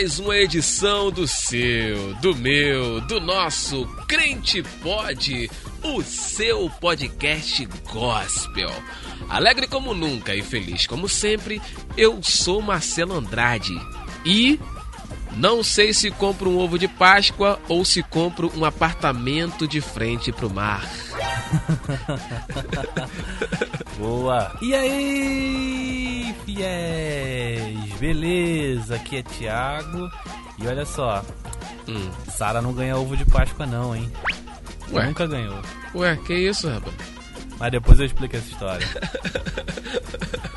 [0.00, 5.50] mais uma edição do seu, do meu, do nosso Crente Pod,
[5.82, 8.70] o seu podcast gospel.
[9.28, 11.60] Alegre como nunca e feliz como sempre,
[11.98, 13.78] eu sou Marcelo Andrade
[14.24, 14.58] e
[15.36, 20.32] não sei se compro um ovo de Páscoa ou se compro um apartamento de frente
[20.32, 20.88] pro mar.
[23.98, 24.56] Boa!
[24.62, 27.92] E aí, fiéis?
[27.98, 28.96] Beleza?
[28.96, 30.10] Aqui é Thiago.
[30.58, 31.24] E olha só,
[31.88, 32.10] Hum.
[32.30, 34.10] Sara não ganha ovo de Páscoa não, hein?
[34.92, 35.06] Ué?
[35.06, 35.58] Nunca ganhou.
[35.94, 36.94] Ué, que isso, rapaz?
[37.58, 38.86] Mas depois eu explico essa história.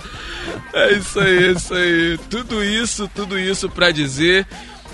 [0.76, 2.18] É isso aí, é isso aí.
[2.32, 4.48] Tudo isso, tudo isso pra dizer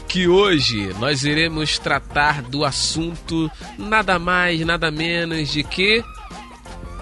[0.09, 6.03] que hoje nós iremos tratar do assunto nada mais, nada menos de que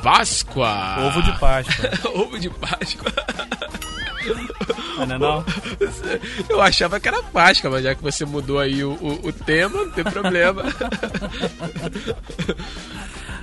[0.01, 1.07] Páscoa.
[1.07, 1.89] Ovo de Páscoa.
[2.13, 3.11] Ovo de Páscoa.
[5.05, 5.45] Não é não?
[6.49, 9.85] Eu achava que era Páscoa, mas já que você mudou aí o, o, o tema,
[9.85, 10.63] não tem problema.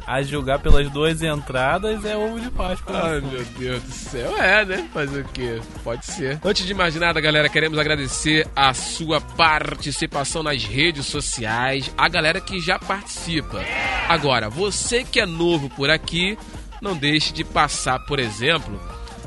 [0.07, 2.95] A julgar pelas duas entradas é ovo de Páscoa.
[2.95, 3.29] Ai, né?
[3.33, 4.37] meu Deus do céu.
[4.37, 4.87] É, né?
[4.93, 5.61] Fazer o quê?
[5.83, 6.39] Pode ser.
[6.45, 12.39] Antes de mais nada, galera, queremos agradecer a sua participação nas redes sociais, a galera
[12.39, 13.63] que já participa.
[14.09, 16.39] Agora, você que é novo por aqui,
[16.81, 18.79] não deixe de passar, por exemplo,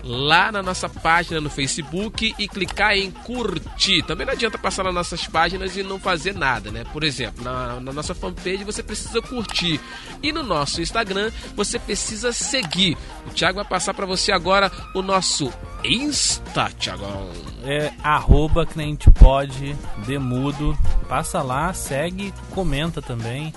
[0.03, 4.03] lá na nossa página no Facebook e clicar em curtir.
[4.03, 6.85] Também não adianta passar nas nossas páginas e não fazer nada, né?
[6.93, 9.79] Por exemplo, na, na nossa fanpage você precisa curtir.
[10.23, 12.97] E no nosso Instagram você precisa seguir.
[13.25, 15.51] O Thiago vai passar para você agora o nosso
[15.83, 17.29] Insta, Thiagão.
[17.63, 20.77] É arroba crentepod, demudo.
[21.09, 23.53] Passa lá, segue, comenta também.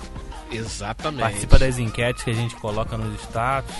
[0.51, 1.21] Exatamente.
[1.21, 3.73] Participa das enquetes que a gente coloca nos status.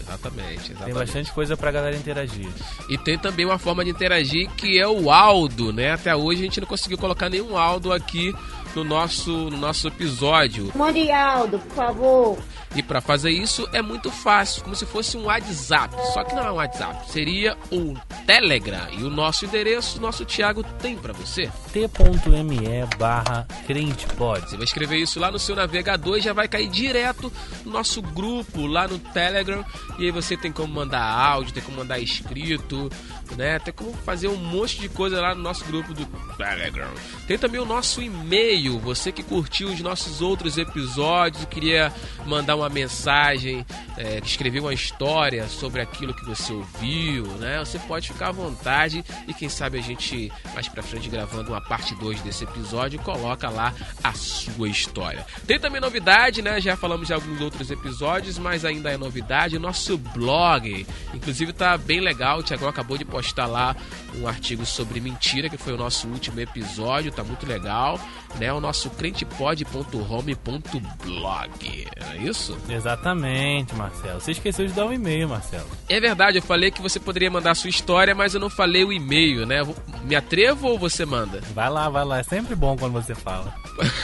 [0.00, 0.84] Exatamente, exatamente.
[0.84, 2.48] Tem bastante coisa pra galera interagir.
[2.88, 5.92] E tem também uma forma de interagir que é o áudio, né?
[5.92, 8.34] Até hoje a gente não conseguiu colocar nenhum áudio aqui
[8.74, 10.72] no nosso, no nosso episódio.
[10.74, 12.38] Mande Aldo, por favor.
[12.74, 15.94] E para fazer isso é muito fácil, como se fosse um WhatsApp.
[16.12, 17.94] Só que não é um WhatsApp, seria o
[18.26, 18.88] Telegram.
[18.92, 21.50] E o nosso endereço, nosso Thiago tem para você.
[21.72, 22.58] t.me
[22.98, 24.48] barra crentepod.
[24.48, 27.32] Você vai escrever isso lá no seu navegador e já vai cair direto
[27.64, 29.64] no nosso grupo lá no Telegram.
[29.98, 32.90] E aí você tem como mandar áudio, tem como mandar escrito,
[33.36, 33.58] né?
[33.58, 36.04] Tem como fazer um monte de coisa lá no nosso grupo do
[36.36, 36.90] Telegram.
[37.26, 38.78] Tem também o nosso e-mail.
[38.80, 41.92] Você que curtiu os nossos outros episódios queria
[42.26, 43.64] mandar uma mensagem,
[43.96, 47.58] é, que escreveu uma história sobre aquilo que você ouviu, né?
[47.60, 51.60] Você pode ficar à vontade e quem sabe a gente mais pra frente gravando uma
[51.60, 55.26] parte 2 desse episódio coloca lá a sua história.
[55.46, 56.60] Tem também novidade, né?
[56.60, 60.86] Já falamos de alguns outros episódios, mas ainda é novidade, nosso blog.
[61.14, 63.74] Inclusive tá bem legal, o Thiago acabou de postar lá
[64.16, 67.98] um artigo sobre mentira, que foi o nosso último episódio, tá muito legal,
[68.38, 68.52] né?
[68.52, 71.86] O nosso crentepod.home.blog.
[71.96, 72.56] É isso?
[72.68, 74.20] Exatamente, Marcelo.
[74.20, 75.68] Você esqueceu de dar um e-mail, Marcelo.
[75.88, 78.84] É verdade, eu falei que você poderia mandar a sua história, mas eu não falei
[78.84, 79.58] o e-mail, né?
[80.04, 81.40] Me atrevo ou você manda?
[81.54, 82.18] Vai lá, vai lá.
[82.18, 83.54] É sempre bom quando você fala.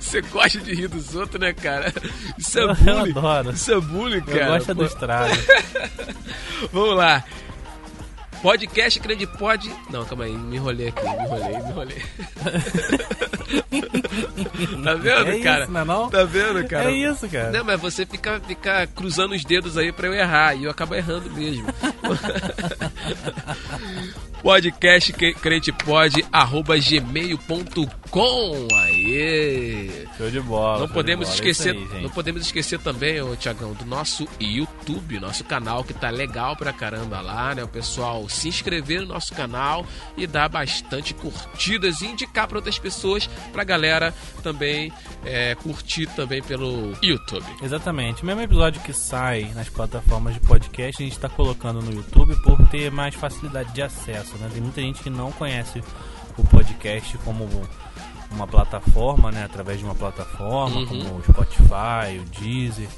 [0.00, 1.92] Você gosta de rir dos outros, né, cara?
[2.38, 3.10] Isso é Eu bullying.
[3.10, 3.50] adoro.
[3.50, 4.46] Isso é bullying, Eu cara.
[4.46, 5.34] gosto do Pô, estrago.
[6.72, 7.22] Vamos lá.
[8.44, 9.74] Podcast Grande Pod.
[9.88, 12.02] Não, calma aí, me enrolei aqui, me enrolei, me enrolei.
[14.84, 15.62] tá vendo, É cara?
[15.62, 16.10] isso, não é não?
[16.10, 16.90] Tá vendo, cara?
[16.90, 17.50] É isso, cara.
[17.50, 20.94] Não, mas você fica, fica cruzando os dedos aí pra eu errar e eu acabo
[20.94, 21.64] errando mesmo.
[24.44, 25.14] Podcast
[26.30, 27.88] arroba gmail.com
[28.76, 30.06] Aê!
[30.18, 30.80] Show de bola.
[30.80, 31.48] Não podemos de bola.
[31.48, 35.94] É esquecer, aí, não podemos esquecer também, ô Tiagão, do nosso YouTube, nosso canal que
[35.94, 37.64] tá legal pra caramba lá, né?
[37.64, 39.84] O pessoal se inscrever no nosso canal
[40.16, 44.92] e dar bastante curtidas e indicar pra outras pessoas, pra galera também
[45.24, 47.46] é, curtir também pelo YouTube.
[47.62, 48.22] Exatamente.
[48.22, 52.36] O mesmo episódio que sai nas plataformas de podcast, a gente está colocando no YouTube
[52.42, 54.33] por ter mais facilidade de acesso.
[54.38, 54.48] Né?
[54.52, 55.82] Tem muita gente que não conhece
[56.36, 57.48] o podcast como
[58.30, 59.44] uma plataforma, né?
[59.44, 60.86] através de uma plataforma, Uhum.
[60.86, 62.88] como o Spotify, o Deezer.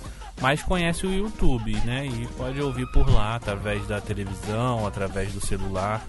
[0.41, 2.07] Mas conhece o YouTube, né?
[2.07, 6.07] E pode ouvir por lá, através da televisão, através do celular.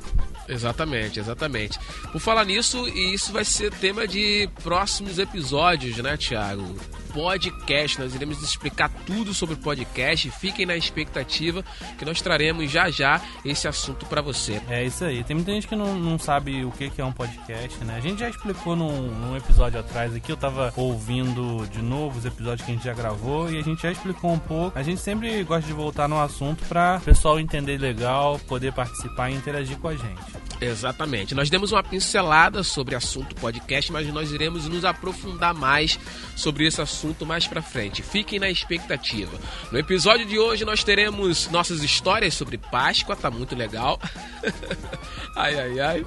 [0.50, 1.80] Exatamente, exatamente.
[2.12, 6.75] Por falar nisso, e isso vai ser tema de próximos episódios, né, Thiago?
[7.18, 10.30] Podcast, nós iremos explicar tudo sobre podcast.
[10.30, 11.66] Fiquem na expectativa
[11.98, 14.62] que nós traremos já já esse assunto para você.
[14.69, 15.24] É isso aí.
[15.24, 17.96] Tem muita gente que não, não sabe o que que é um podcast, né?
[17.98, 20.31] A gente já explicou num, num episódio atrás aqui.
[20.31, 23.81] Eu tava ouvindo de novo os episódios que a gente já gravou e a gente
[23.81, 24.78] já explicou um pouco.
[24.78, 29.31] A gente sempre gosta de voltar no assunto pra o pessoal entender legal, poder participar
[29.31, 30.22] e interagir com a gente.
[30.62, 31.34] Exatamente.
[31.34, 36.00] Nós demos uma pincelada sobre assunto podcast, mas nós iremos nos aprofundar mais
[36.36, 38.01] sobre esse assunto mais pra frente.
[38.01, 39.38] Fiquem na expectativa.
[39.71, 44.00] No episódio de hoje nós teremos nossas histórias sobre Páscoa, tá muito legal.
[45.36, 46.06] ai, ai, ai.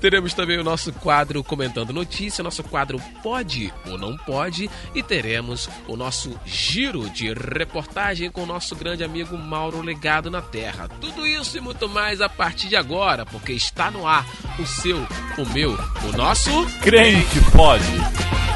[0.00, 5.68] Teremos também o nosso quadro comentando notícia, nosso quadro pode ou não pode, e teremos
[5.86, 10.88] o nosso giro de reportagem com o nosso grande amigo Mauro Legado na Terra.
[11.00, 14.26] Tudo isso e muito mais a partir de agora, porque está no ar
[14.58, 14.96] o seu,
[15.36, 16.50] o meu, o nosso
[16.80, 18.49] Crente pode.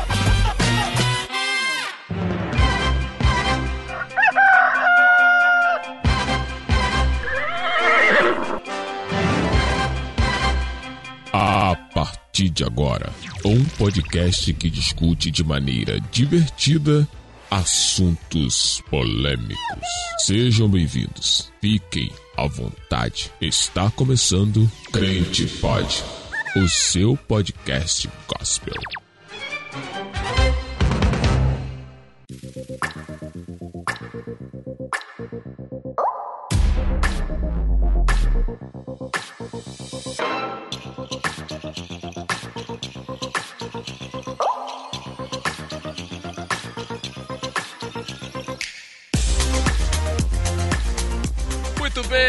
[12.35, 13.13] Partir de agora,
[13.45, 17.09] um podcast que discute de maneira divertida
[17.49, 19.89] assuntos polêmicos.
[20.19, 21.53] Sejam bem-vindos.
[21.61, 23.31] Fiquem à vontade.
[23.41, 26.03] Está começando Crente Pod,
[26.57, 28.75] o seu podcast gospel.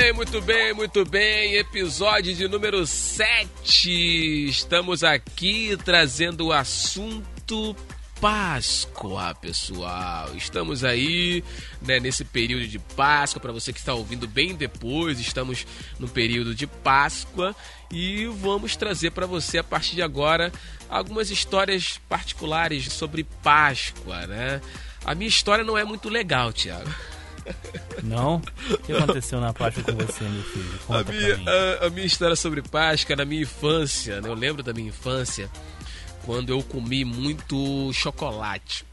[0.05, 1.55] Bem, muito bem, muito bem.
[1.55, 4.47] Episódio de número 7.
[4.47, 7.75] Estamos aqui trazendo o assunto
[8.21, 10.29] Páscoa, pessoal.
[10.35, 11.43] Estamos aí,
[11.81, 13.41] né, nesse período de Páscoa.
[13.41, 15.65] Para você que está ouvindo bem depois, estamos
[15.97, 17.55] no período de Páscoa
[17.91, 20.51] e vamos trazer para você a partir de agora
[20.87, 24.61] algumas histórias particulares sobre Páscoa, né?
[25.03, 26.93] A minha história não é muito legal, Thiago.
[28.03, 28.41] Não?
[28.69, 30.69] O que aconteceu na Páscoa com você, meu filho?
[30.75, 31.45] A Conta minha, pra mim.
[31.47, 34.29] a- a minha história sobre Páscoa na minha infância, né?
[34.29, 35.49] eu lembro da minha infância,
[36.25, 38.85] quando eu comi muito chocolate.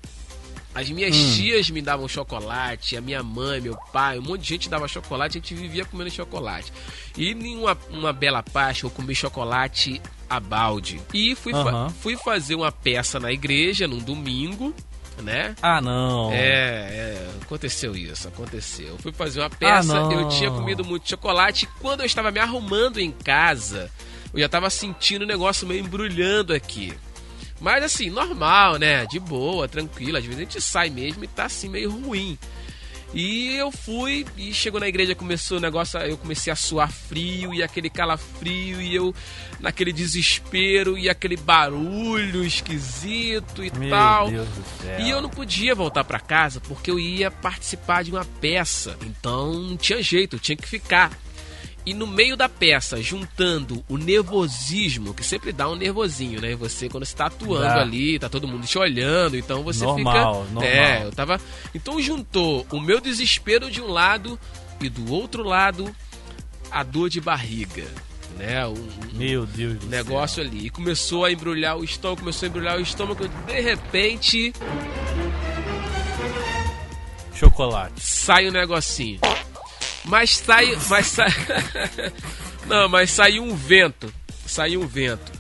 [0.75, 1.32] As minhas Hum.
[1.34, 5.37] tias me davam chocolate, a minha mãe, meu pai, um monte de gente dava chocolate,
[5.37, 6.72] a gente vivia comendo chocolate.
[7.16, 10.00] E em uma, uma bela Páscoa eu comi chocolate
[10.31, 10.98] a balde.
[11.12, 14.75] E fui, fa- fui fazer uma peça na igreja num domingo,
[15.20, 15.54] né?
[15.60, 16.32] Ah, não.
[16.32, 18.88] É, é, aconteceu isso, aconteceu.
[18.88, 20.12] Eu fui fazer uma peça, não.
[20.12, 21.64] eu tinha comido muito chocolate.
[21.64, 23.90] e Quando eu estava me arrumando em casa,
[24.32, 26.94] eu já estava sentindo o negócio meio embrulhando aqui.
[27.60, 29.06] Mas assim, normal, né?
[29.06, 30.18] De boa, tranquilo.
[30.18, 32.36] Às vezes a gente sai mesmo e tá assim meio ruim.
[33.14, 37.52] E eu fui e chegou na igreja, começou o negócio, eu comecei a suar frio
[37.52, 39.14] e aquele calafrio e eu
[39.60, 44.30] naquele desespero e aquele barulho esquisito e Meu tal.
[44.30, 45.00] Deus do céu.
[45.00, 48.96] E eu não podia voltar pra casa porque eu ia participar de uma peça.
[49.02, 51.10] Então não tinha jeito, eu tinha que ficar.
[51.84, 56.55] E no meio da peça, juntando o nervosismo, que sempre dá um nervosinho, né?
[56.55, 57.81] Você, quando você tá atuando Dá.
[57.81, 60.53] ali, tá todo mundo te olhando, então você Normal, fica.
[60.55, 60.62] normal.
[60.62, 61.41] É, eu tava.
[61.74, 64.39] Então juntou o meu desespero de um lado
[64.81, 65.93] e do outro lado
[66.70, 67.84] a dor de barriga,
[68.39, 68.65] né?
[68.67, 68.77] Um,
[69.15, 70.44] Meu Deus do negócio céu.
[70.51, 70.67] ali.
[70.67, 73.29] E começou a embrulhar o estômago, começou a embrulhar o estômago.
[73.29, 74.53] De repente,
[77.34, 78.01] Chocolate.
[78.01, 79.19] sai um negocinho.
[80.04, 80.76] Mas sai.
[80.88, 81.30] Mas sai.
[82.66, 84.12] Não, mas saiu um vento.
[84.46, 85.32] Saiu um vento.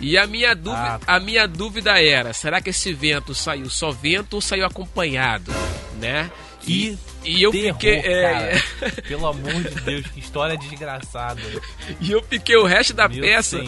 [0.00, 1.16] E a minha dúvida, Ah.
[1.16, 5.52] a minha dúvida era, será que esse vento saiu só vento ou saiu acompanhado,
[6.00, 6.30] né?
[6.60, 8.62] Que E eu terror, fiquei, é.
[9.06, 11.40] Pelo amor de Deus, que história desgraçada.
[12.00, 13.58] e eu fiquei o resto da Meu peça.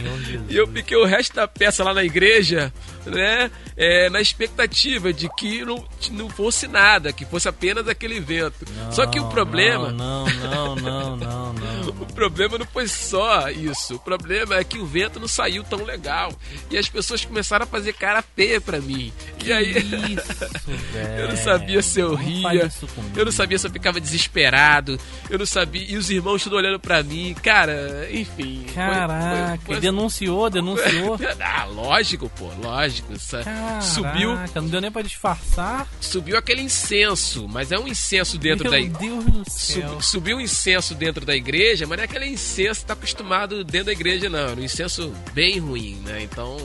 [0.49, 2.73] E eu fiquei o resto da peça lá na igreja,
[3.07, 3.51] né?
[3.77, 8.65] é, na expectativa de que não, não fosse nada, que fosse apenas aquele vento.
[8.91, 9.91] Só que o Não, problema.
[9.91, 11.75] Não, não, não, não, não.
[12.05, 13.97] O problema não foi só isso.
[13.97, 16.33] O problema é que o vento não saiu tão legal.
[16.71, 19.13] E as pessoas começaram a fazer cara feia pra mim.
[19.45, 19.71] E aí.
[19.73, 20.45] Isso.
[21.19, 22.71] Eu não sabia se eu Não ria,
[23.17, 24.99] eu não sabia se eu ficava desesperado,
[25.29, 25.83] eu não sabia.
[25.89, 28.65] E os irmãos tudo olhando pra mim, cara, enfim.
[28.67, 31.19] foi- Caraca, foi- foi- denunciou, denunciou.
[31.41, 33.13] Ah, lógico, pô, lógico.
[33.31, 35.87] Caraca, Subiu, não deu nem pra disfarçar.
[36.01, 40.01] subiu aquele incenso, mas é um incenso dentro Meu da Deus do Sub- céu.
[40.01, 43.87] subiu um incenso dentro da igreja, mas não é aquele incenso que tá acostumado dentro
[43.87, 44.39] da igreja, não.
[44.39, 46.23] Era um incenso bem ruim, né?
[46.23, 46.57] Então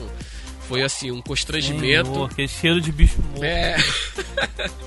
[0.70, 2.12] foi assim, um constrangimento.
[2.12, 3.42] Senhor, aquele cheiro de bicho morto.
[3.42, 3.76] É.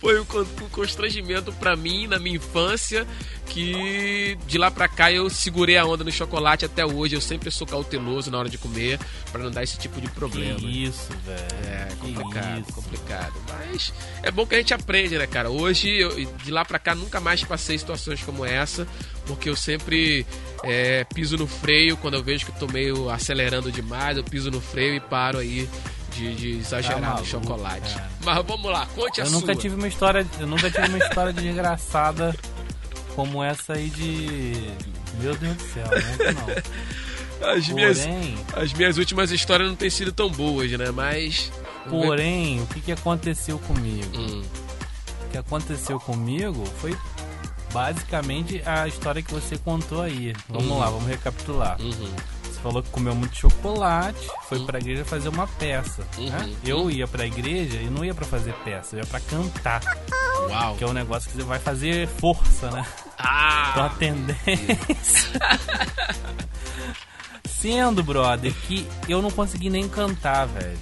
[0.00, 3.06] Foi um, con- um constrangimento pra mim na minha infância
[3.46, 7.14] que de lá pra cá eu segurei a onda no chocolate até hoje.
[7.14, 8.98] Eu sempre sou cauteloso na hora de comer
[9.30, 10.58] pra não dar esse tipo de problema.
[10.58, 11.46] Que isso, velho.
[11.64, 12.72] É Que complicado, isso.
[12.72, 13.34] complicado.
[13.48, 13.92] Mas
[14.22, 15.48] é bom que a gente aprende, né, cara?
[15.48, 18.86] Hoje, eu- de lá pra cá, nunca mais passei situações como essa,
[19.28, 20.26] porque eu sempre
[20.64, 24.50] é, piso no freio quando eu vejo que eu tô meio acelerando demais, eu piso
[24.50, 25.68] no freio e paro aí
[26.12, 27.94] de, de exagerar Tá no chocolate.
[27.94, 28.10] cara.
[28.24, 29.40] Mas vamos lá, conte a Eu sua.
[29.40, 32.34] nunca tive uma história, eu nunca tive uma história desgraçada
[33.14, 34.70] como essa aí de
[35.20, 37.50] meu Deus do céu, nunca não.
[37.52, 40.90] As minhas, Porém, as minhas últimas histórias não têm sido tão boas, né?
[40.90, 41.52] Mas.
[41.88, 44.18] porém, o que, que aconteceu comigo?
[44.18, 44.42] Hum,
[45.24, 46.96] O que aconteceu comigo foi
[47.72, 50.32] basicamente a história que você contou aí.
[50.48, 50.78] Vamos Uhum.
[50.78, 51.80] lá, vamos recapitular.
[51.80, 52.10] uhum,
[52.44, 56.02] Você falou que comeu muito chocolate, foi pra igreja fazer uma peça.
[56.18, 56.38] né?
[56.40, 56.56] Uhum.
[56.64, 59.80] Eu ia pra igreja e não ia pra fazer peça, eu ia pra cantar,
[60.50, 60.74] Uau.
[60.76, 62.84] que é um negócio que você vai fazer força, né?
[63.14, 63.94] Então a Ah!
[63.98, 65.38] tendência.
[67.44, 70.78] Sendo, brother, que eu não consegui nem cantar, velho.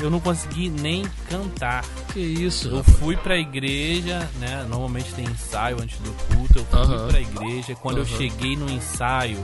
[0.00, 1.84] Eu não consegui nem cantar.
[2.12, 4.64] Que isso, Eu fui pra igreja, né?
[4.68, 6.58] Normalmente tem ensaio antes do culto.
[6.60, 7.08] Eu fui Aham.
[7.08, 7.74] pra igreja.
[7.74, 8.16] Quando eu Aham.
[8.16, 9.42] cheguei no ensaio,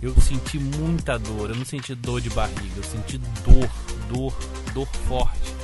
[0.00, 1.50] eu senti muita dor.
[1.50, 3.68] Eu não senti dor de barriga, eu senti dor,
[4.08, 4.34] dor,
[4.72, 5.54] dor forte.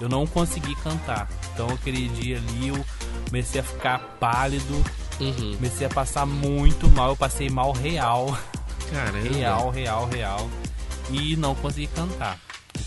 [0.00, 1.28] Eu não consegui cantar.
[1.54, 2.84] Então aquele dia ali eu
[3.26, 4.74] comecei a ficar pálido,
[5.20, 5.54] Uhum.
[5.56, 7.10] comecei a passar muito mal.
[7.10, 8.36] Eu passei mal real,
[8.90, 9.18] Caramba.
[9.28, 10.50] real, real, real.
[11.10, 12.38] E não consegui cantar.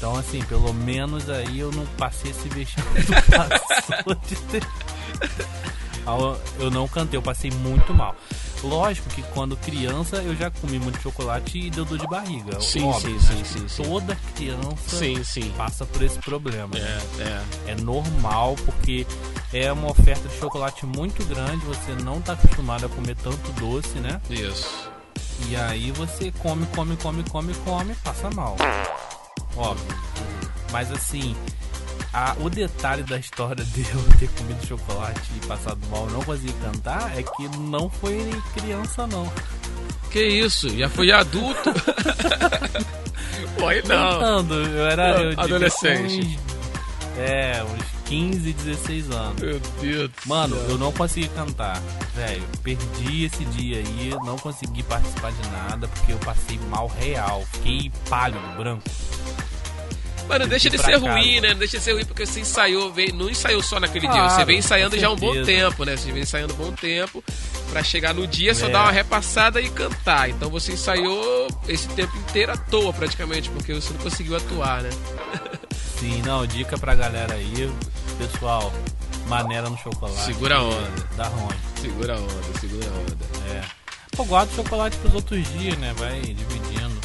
[0.02, 4.68] Então, assim, pelo menos aí eu não passei esse vexame do passou de ter...
[6.08, 8.16] Ao- Eu não cantei, eu passei muito mal.
[8.64, 12.60] Lógico que quando criança eu já comi muito chocolate e deu dor de barriga.
[12.60, 13.44] Sim, Óbvio, sim, né?
[13.46, 13.84] sim, sim.
[13.84, 15.54] Toda criança Sim, sim.
[15.56, 16.76] passa por esse problema.
[16.76, 17.00] né?
[17.20, 17.72] É, é.
[17.74, 19.06] É normal porque
[19.54, 24.00] é uma oferta de chocolate muito grande, você não tá acostumado a comer tanto doce,
[24.00, 24.20] né?
[24.32, 24.90] Isso.
[25.48, 28.56] E aí você come, come, come, come, come, passa mal.
[29.56, 29.98] Óbvio.
[30.72, 31.36] Mas assim,
[32.14, 36.24] a- o detalhe da história de eu ter comido chocolate e passado mal e não
[36.24, 39.32] conseguir cantar é que não foi criança não.
[40.12, 40.70] Que isso?
[40.78, 41.72] Já foi adulto?
[43.60, 44.20] Foi não.
[44.20, 46.20] Cantando, eu era eu Adolescente.
[46.22, 49.40] uns- é, uns 15, 16 anos.
[49.42, 50.10] Meu Deus.
[50.10, 51.80] do Mano, eu não consegui cantar,
[52.16, 52.44] velho.
[52.64, 57.46] Perdi esse dia aí, não consegui participar de nada porque eu passei mal real.
[57.54, 58.84] Fiquei pálido, branco.
[60.32, 61.12] Mano, deixa de ser casa.
[61.12, 61.50] ruim, né?
[61.50, 64.30] Não deixa de ser ruim porque você ensaiou, veio, não ensaiou só naquele dia, Claro,
[64.36, 65.98] você vem ensaiando já um bom tempo, né?
[65.98, 67.24] Você vem ensaiando um bom tempo
[67.72, 68.70] pra chegar no dia só É.
[68.70, 70.30] dar uma repassada e cantar.
[70.30, 74.90] Então você ensaiou esse tempo inteiro à toa praticamente, porque você não conseguiu atuar, né?
[76.00, 77.72] Sim, não, dica pra galera aí,
[78.18, 78.74] pessoal,
[79.28, 80.20] maneira no chocolate.
[80.26, 81.08] Segura a onda.
[81.16, 83.18] Dá ruim, Segura a onda, segura a onda.
[83.54, 83.62] é.
[84.18, 85.94] Eu guardo chocolate pros outros dias, né?
[85.98, 87.01] Vai dividindo.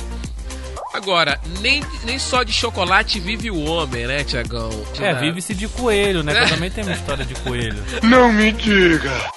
[0.96, 4.70] Agora, nem, nem só de chocolate vive o homem, né, Tiagão?
[4.98, 6.32] É, vive-se de coelho, né?
[6.48, 7.84] Também tem uma história de coelho.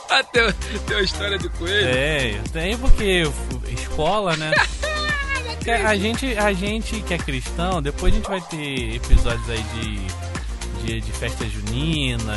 [0.10, 0.50] Ah, tem,
[0.88, 1.86] tem uma história de coelho?
[1.86, 3.24] É, tem porque
[3.74, 4.51] escola, né?
[5.86, 10.84] A gente, a gente que é cristão, depois a gente vai ter episódios aí de,
[10.84, 12.34] de, de festa junina,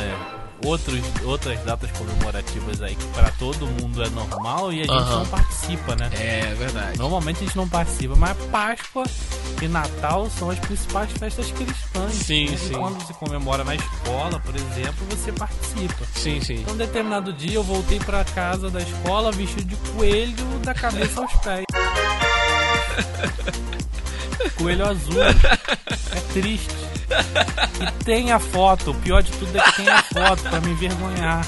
[0.63, 5.19] outros, outras datas comemorativas aí que pra todo mundo é normal e a gente Aham.
[5.19, 6.09] não participa, né?
[6.13, 6.97] É, verdade.
[6.97, 9.03] Normalmente a gente não participa, mas Páscoa
[9.61, 12.13] e Natal são as principais festas cristãs.
[12.13, 12.57] Sim, né?
[12.57, 12.73] sim.
[12.73, 16.05] E quando se comemora na escola, por exemplo, você participa.
[16.15, 16.55] Sim, sim.
[16.55, 21.21] Então, um determinado dia, eu voltei pra casa da escola vestido de coelho da cabeça
[21.21, 21.65] aos pés.
[24.55, 25.21] coelho azul.
[25.23, 26.75] É triste.
[27.81, 28.91] E tem a foto.
[28.91, 31.45] O pior de tudo é que tem a foto pra me envergonhar.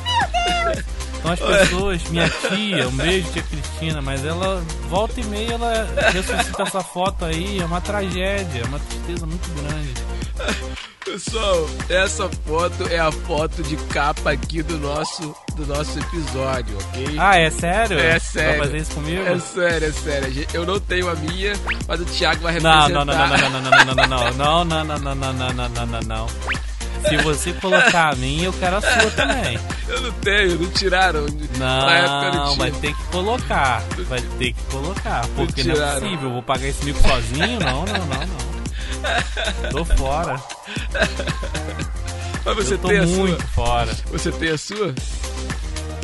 [1.25, 1.39] Então as
[1.69, 6.83] pessoas, minha tia, um beijo tia Cristina, mas ela volta e meia ela ressuscita essa
[6.83, 9.93] foto aí, é uma tragédia, é uma tristeza muito grande.
[11.03, 17.15] Pessoal, essa foto é a foto de capa aqui do nosso, do nosso episódio, ok?
[17.17, 17.97] Ah, é sério?
[17.99, 18.57] É sério.
[18.57, 19.21] Vai fazer isso comigo?
[19.21, 20.47] É sério, é sério.
[20.53, 21.53] Eu não tenho a minha,
[21.87, 23.05] mas o Thiago vai Não, representar.
[23.05, 25.69] não, não, não, não, não, não, não, não, não, não, não, não, não, não, não,
[25.69, 26.27] não, não, não.
[27.09, 29.59] Se você colocar a minha, eu quero a sua também.
[29.87, 31.25] Eu não tenho, não tiraram.
[31.57, 33.83] Na época Não, não vai ter que colocar.
[34.09, 35.27] Vai ter que colocar.
[35.35, 36.01] Porque não é tiraram.
[36.01, 36.27] possível.
[36.27, 37.59] Eu vou pagar esse mico sozinho?
[37.59, 39.69] Não, não, não, não.
[39.71, 40.41] Tô fora.
[42.43, 43.47] Mas você eu tô tem a muito sua?
[43.49, 43.95] fora.
[44.11, 44.93] Você tem a sua?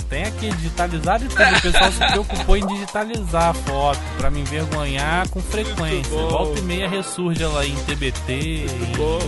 [0.10, 1.42] Tem aqui digitalizado e tudo.
[1.58, 6.12] O pessoal se preocupou em digitalizar a foto pra me envergonhar com frequência.
[6.12, 8.34] Volta e meia ressurge ela em TBT.
[8.34, 9.20] em- Bom,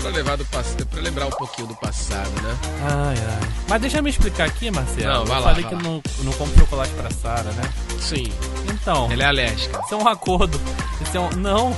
[0.00, 0.76] pra, levar do pass...
[0.90, 2.56] pra lembrar um pouquinho do passado, né?
[2.82, 3.48] Ai, ai.
[3.68, 5.06] Mas deixa eu me explicar aqui, Marcelo.
[5.06, 5.82] Não, vai eu lá, falei vai que lá.
[5.82, 7.72] não, não compro chocolate pra Sara, né?
[8.00, 8.32] Sim,
[8.72, 9.80] Então, ela é alérgica.
[9.84, 10.60] isso é um acordo.
[11.00, 11.30] Isso é um...
[11.32, 11.76] Não,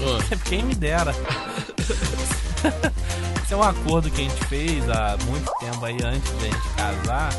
[0.00, 1.14] Ah, quem me dera.
[3.44, 6.50] Isso é um acordo que a gente fez há muito tempo aí, antes de a
[6.50, 7.30] gente casar,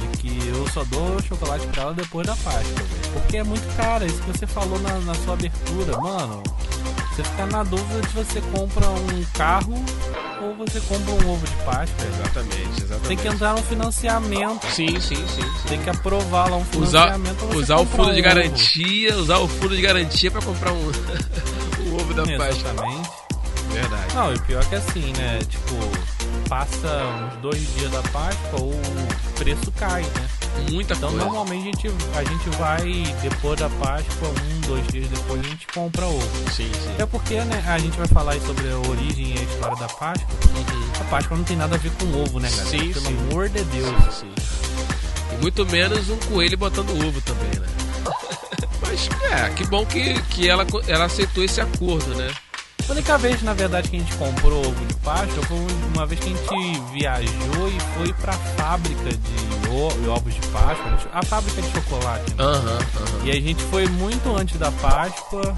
[0.00, 2.62] de que eu só dou chocolate pra ela depois da Páscoa.
[3.12, 6.42] Porque é muito caro, isso que você falou na, na sua abertura, mano.
[7.14, 9.74] Você fica na dúvida de você compra um carro
[10.40, 12.06] ou você compra um ovo de Páscoa.
[12.06, 13.08] Exatamente, exatamente.
[13.08, 14.66] Tem que entrar no financiamento.
[14.70, 15.42] Sim, sim, sim.
[15.42, 15.68] sim.
[15.68, 17.46] Tem que aprovar lá um Usar, financiamento.
[17.46, 18.22] você usar o fundo um de ovo.
[18.22, 20.86] garantia, usar o fundo de garantia pra comprar um,
[21.90, 22.46] o ovo da Páscoa.
[22.48, 23.10] Exatamente.
[23.72, 24.14] Verdade.
[24.14, 25.38] Não, e pior é que assim, né?
[25.48, 25.74] Tipo,
[26.48, 28.80] passa uns dois dias da Páscoa, o
[29.38, 30.28] preço cai, né?
[30.70, 31.24] Muita Então coisa.
[31.24, 35.66] normalmente a gente, a gente vai, depois da Páscoa, um, dois dias depois, a gente
[35.68, 36.50] compra ovo.
[36.50, 36.92] Sim, sim.
[36.94, 40.28] Até porque, né, a gente vai falar sobre a origem e a história da Páscoa.
[41.00, 42.68] A Páscoa não tem nada a ver com ovo, né, galera?
[42.68, 43.18] Sim, Pelo sim.
[43.30, 44.14] amor de Deus.
[44.14, 44.32] Sim.
[45.32, 47.66] E muito menos um coelho botando ovo também, né?
[48.82, 52.30] Mas é, que bom que, que ela, ela aceitou esse acordo, né?
[52.88, 55.58] A única vez, na verdade, que a gente comprou ovo de Páscoa foi
[55.94, 61.22] uma vez que a gente viajou e foi pra fábrica de ovos de Páscoa, a
[61.24, 62.36] fábrica de chocolate, né?
[62.44, 63.24] Aham, aham.
[63.24, 65.54] E a gente foi muito antes da Páscoa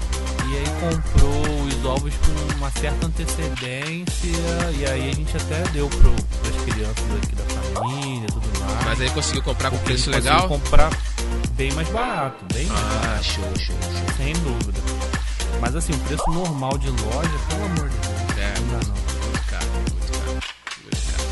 [0.47, 5.89] e aí comprou os ovos com uma certa antecedência e aí a gente até deu
[5.89, 8.85] pro, pras crianças aqui da família e tudo mais.
[8.85, 10.47] Mas aí conseguiu comprar com preço legal?
[10.47, 10.89] comprar
[11.51, 14.15] bem mais barato, bem mais Ah, barato, show, show, show.
[14.17, 14.79] sem dúvida.
[15.61, 18.93] Mas assim, o preço normal de loja, pelo amor de Deus, É, não dá não.
[18.95, 20.31] muito caro, muito caro,
[20.83, 21.23] muito caro.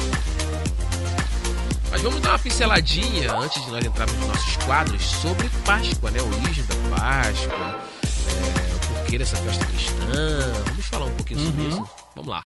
[1.91, 6.19] Mas vamos dar uma pinceladinha antes de nós entrarmos nos nossos quadros sobre Páscoa, né?
[6.19, 10.53] A origem da Páscoa, é, o porquê dessa festa cristã.
[10.67, 11.69] Vamos falar um pouquinho sobre Uhum.
[11.69, 11.89] isso.
[12.15, 12.41] Vamos lá.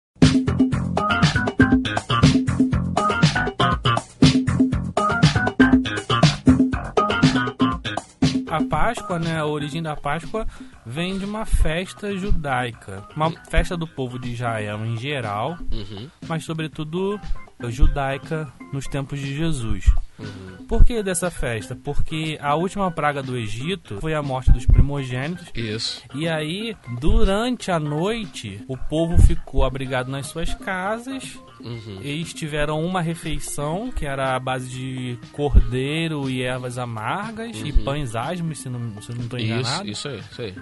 [8.48, 10.46] A Páscoa, né, a origem da Páscoa
[10.84, 16.44] vem de uma festa judaica, uma festa do povo de Israel em geral, Uhum, mas
[16.44, 17.20] sobretudo
[17.68, 19.84] judaica nos tempos de Jesus.
[20.18, 20.66] Uhum.
[20.66, 21.76] Por que dessa festa?
[21.76, 25.46] Porque a última praga do Egito foi a morte dos primogênitos.
[25.54, 26.02] Isso.
[26.14, 31.38] E aí, durante a noite, o povo ficou abrigado nas suas casas.
[31.60, 32.00] Uhum.
[32.02, 38.14] Eles tiveram uma refeição, que era a base de cordeiro e ervas amargas e pães
[38.14, 39.88] asmos, se não, se não estou enganado.
[39.88, 40.54] Isso, isso aí, isso aí.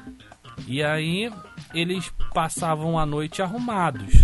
[0.67, 1.33] E aí,
[1.75, 4.24] eles passavam a noite arrumados.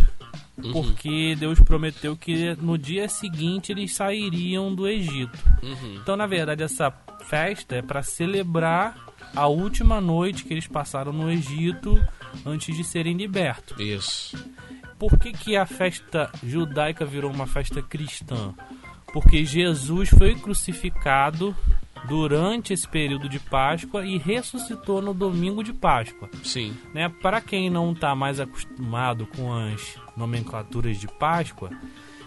[0.63, 0.73] Uhum.
[0.73, 5.39] Porque Deus prometeu que no dia seguinte eles sairiam do Egito.
[5.63, 5.97] Uhum.
[6.03, 6.91] Então, na verdade, essa
[7.27, 8.97] festa é para celebrar
[9.35, 11.99] a última noite que eles passaram no Egito
[12.45, 13.79] antes de serem libertos.
[13.79, 14.37] Isso.
[14.99, 18.55] Por que, que a festa judaica virou uma festa cristã?
[19.13, 21.57] Porque Jesus foi crucificado
[22.09, 26.29] durante esse período de Páscoa e ressuscitou no domingo de Páscoa.
[26.43, 26.77] Sim.
[26.95, 27.09] Né?
[27.09, 31.71] Para quem não está mais acostumado com as nomenclaturas de Páscoa,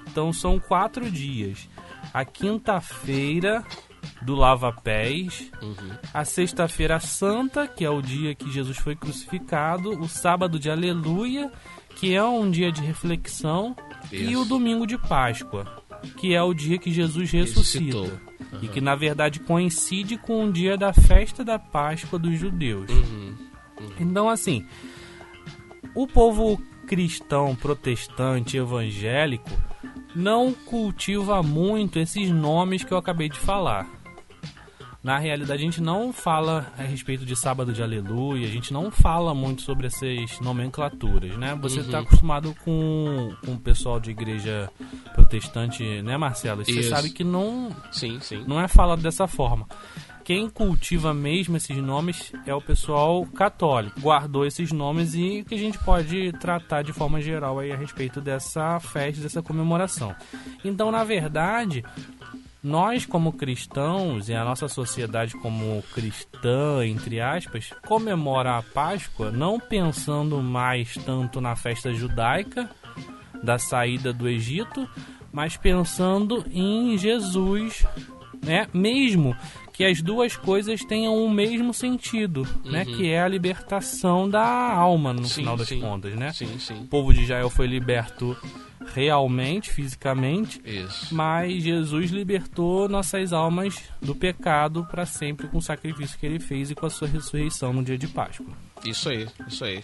[0.10, 1.68] então são quatro dias.
[2.14, 3.64] A quinta-feira
[4.22, 5.76] do lava-pés, Uhum.
[6.14, 11.52] a sexta-feira santa, que é o dia que Jesus foi crucificado, o sábado de aleluia,
[11.96, 13.76] que é um dia de reflexão,
[14.12, 14.42] e Isso.
[14.42, 15.83] o domingo de Páscoa,
[16.18, 18.02] que é o dia que Jesus ressuscita.
[18.02, 18.34] Ressuscitou.
[18.62, 22.90] E que na verdade coincide com o dia da festa da Páscoa dos judeus.
[22.90, 23.36] Uhum.
[24.00, 24.66] Então, assim,
[25.96, 29.50] o povo cristão, protestante, evangélico
[30.16, 33.90] não cultiva muito esses nomes que eu acabei de falar.
[35.04, 38.90] Na realidade, a gente não fala a respeito de sábado de aleluia, a gente não
[38.90, 41.54] fala muito sobre essas nomenclaturas, né?
[41.62, 44.72] Você está acostumado com, com o pessoal de igreja
[45.14, 46.64] protestante, né, Marcelo?
[46.64, 46.90] Você Isso.
[46.90, 48.46] sabe que não, Sim, sim.
[48.48, 49.68] não é falado dessa forma.
[50.24, 54.00] Quem cultiva mesmo esses nomes é o pessoal católico.
[54.00, 58.22] Guardou esses nomes e que a gente pode tratar de forma geral aí a respeito
[58.22, 60.16] dessa festa, dessa comemoração.
[60.64, 61.84] Então, na verdade,
[62.64, 69.60] nós como cristãos e a nossa sociedade como cristã, entre aspas, comemora a Páscoa não
[69.60, 72.70] pensando mais tanto na festa judaica
[73.44, 74.88] da saída do Egito,
[75.32, 77.86] mas pensando em Jesus,
[78.42, 78.68] né?
[78.74, 79.36] Mesmo
[79.74, 82.86] que as duas coisas tenham o mesmo sentido, né?
[82.86, 85.82] Que é a libertação da alma no Sim, final das sim.
[85.82, 86.32] contas, né?
[86.32, 86.76] Sim, sim.
[86.76, 88.38] O povo de Israel foi liberto
[88.94, 91.14] realmente, fisicamente, Isso.
[91.14, 96.72] mas Jesus libertou nossas almas do pecado para sempre com o sacrifício que ele fez
[96.72, 98.48] e com a sua ressurreição no dia de Páscoa.
[98.86, 99.84] Isso aí, isso aí.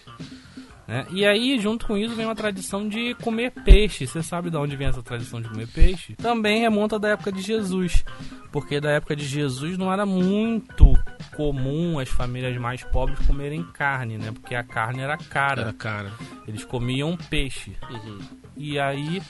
[0.86, 1.06] né?
[1.10, 4.06] E aí, junto com isso, vem uma tradição de comer peixe.
[4.06, 6.14] Você sabe de onde vem essa tradição de comer peixe?
[6.16, 8.04] Também remonta da época de Jesus.
[8.52, 10.92] Porque da época de Jesus não era muito
[11.40, 14.30] comum as famílias mais pobres comerem carne, né?
[14.30, 15.62] Porque a carne era cara.
[15.62, 16.12] Era cara.
[16.46, 17.74] Eles comiam peixe.
[17.88, 18.18] Uhum.
[18.58, 19.22] E aí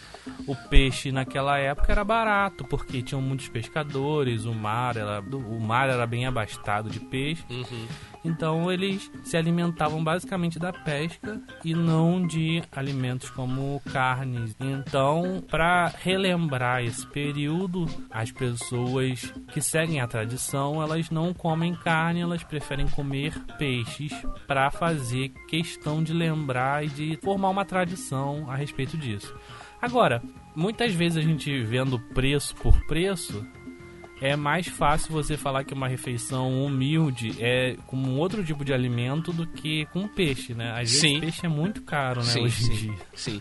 [0.46, 5.88] o peixe naquela época era barato, porque tinham muitos pescadores, o mar era, o mar
[5.88, 7.44] era bem abastado de peixe.
[7.50, 7.87] Uhum.
[8.24, 14.54] Então eles se alimentavam basicamente da pesca e não de alimentos como carnes.
[14.61, 22.20] Então, para relembrar esse período, as pessoas que seguem a tradição, elas não comem carne,
[22.20, 24.12] elas preferem comer peixes
[24.46, 29.35] para fazer questão de lembrar e de formar uma tradição a respeito disso.
[29.80, 30.22] Agora,
[30.54, 33.46] muitas vezes a gente vendo preço por preço,
[34.20, 38.72] é mais fácil você falar que uma refeição humilde é com um outro tipo de
[38.74, 40.70] alimento do que com peixe, né?
[40.72, 41.20] Às vezes Sim.
[41.20, 42.94] peixe é muito caro, né, Sim, hoje sim, em dia.
[43.14, 43.40] sim.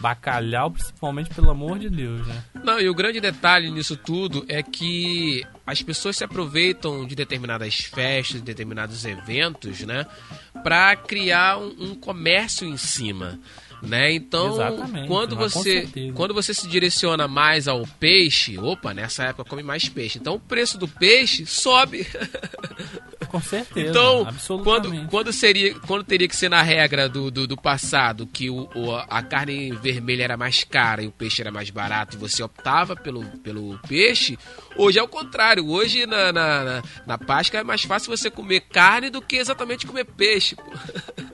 [0.00, 2.42] Bacalhau, principalmente, pelo amor de Deus, né?
[2.64, 7.76] Não, e o grande detalhe nisso tudo é que as pessoas se aproveitam de determinadas
[7.76, 10.04] festas, de determinados eventos, né?
[10.62, 13.38] Pra criar um, um comércio em cima.
[13.86, 14.12] Né?
[14.14, 19.62] Então, Exatamente, quando você quando você se direciona mais ao peixe, opa, nessa época come
[19.62, 20.18] mais peixe.
[20.18, 22.06] Então o preço do peixe sobe.
[23.28, 23.90] Com certeza.
[23.90, 24.24] Então,
[24.62, 28.68] quando, quando seria, quando teria que ser na regra do, do, do passado, que o,
[28.74, 32.42] o- a carne vermelha era mais cara e o peixe era mais barato e você
[32.44, 34.38] optava pelo, pelo peixe,
[34.76, 35.66] hoje é o contrário.
[35.68, 39.84] Hoje na, na, na, na Páscoa é mais fácil você comer carne do que exatamente
[39.86, 40.54] comer peixe.
[40.54, 40.62] pô.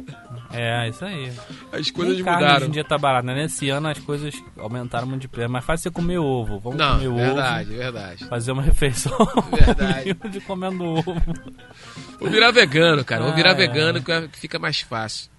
[0.52, 1.32] É, isso aí.
[1.72, 2.56] As coisas Nem carne mudaram.
[2.62, 3.34] hoje em dia tá barato, né?
[3.34, 5.48] Nesse ano as coisas aumentaram muito de preço.
[5.50, 6.58] Mais fácil você comer ovo.
[6.58, 7.16] Vamos Não, comer ovo.
[7.16, 8.24] verdade, verdade.
[8.26, 9.16] Fazer uma refeição
[9.52, 10.10] Verdade.
[10.20, 11.14] humilde comendo ovo.
[12.18, 13.22] Vou virar vegano, cara.
[13.24, 13.54] Vou virar é.
[13.54, 15.30] vegano que fica mais fácil.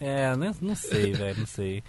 [0.00, 1.82] É, nem- não sei, velho, não sei.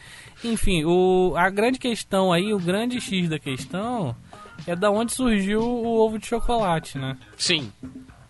[0.43, 4.15] Enfim, o, a grande questão aí, o grande X da questão
[4.67, 7.17] é da onde surgiu o ovo de chocolate, né?
[7.37, 7.71] Sim.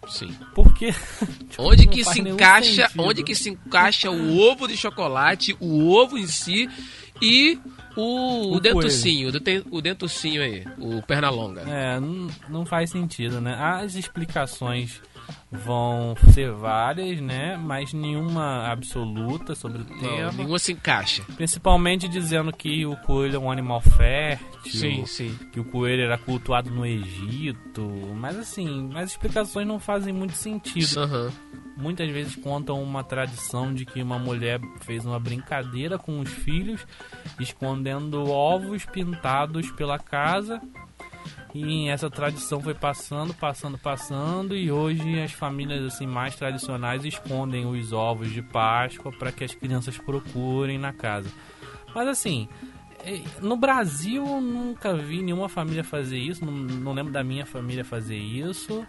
[0.08, 0.36] Sim.
[0.54, 0.92] Porque.
[0.92, 3.04] tipo, Onde que se encaixa, sentido.
[3.04, 6.70] onde que se encaixa o ovo de chocolate, o ovo em si
[7.22, 7.60] e
[7.96, 11.62] o, O dentucinho, o denten- o dentucinho aí, o perna longa.
[11.62, 13.56] É, não, não faz sentido, né?
[13.56, 15.00] As explicações
[15.52, 17.58] vão ser várias, né?
[17.58, 20.32] Mas nenhuma absoluta sobre o Não, tema.
[20.32, 21.24] nenhuma se encaixa.
[21.36, 24.50] Principalmente dizendo que o coelho é um animal fértil.
[24.72, 25.38] Sim, sim.
[25.52, 27.82] que o coelho era cultuado no Egito,
[28.16, 31.00] mas assim, as explicações não fazem muito sentido.
[31.00, 31.32] Aham.
[31.76, 36.86] Muitas vezes contam uma tradição de que uma mulher fez uma brincadeira com os filhos,
[37.40, 40.62] escondendo ovos pintados pela casa.
[41.54, 47.66] E essa tradição foi passando, passando, passando, e hoje as famílias assim mais tradicionais escondem
[47.66, 51.30] os ovos de Páscoa para que as crianças procurem na casa.
[51.94, 52.50] Mas assim,
[53.06, 57.46] eh, no Brasil eu nunca vi nenhuma família fazer isso, não, não lembro da minha
[57.46, 58.86] família fazer isso.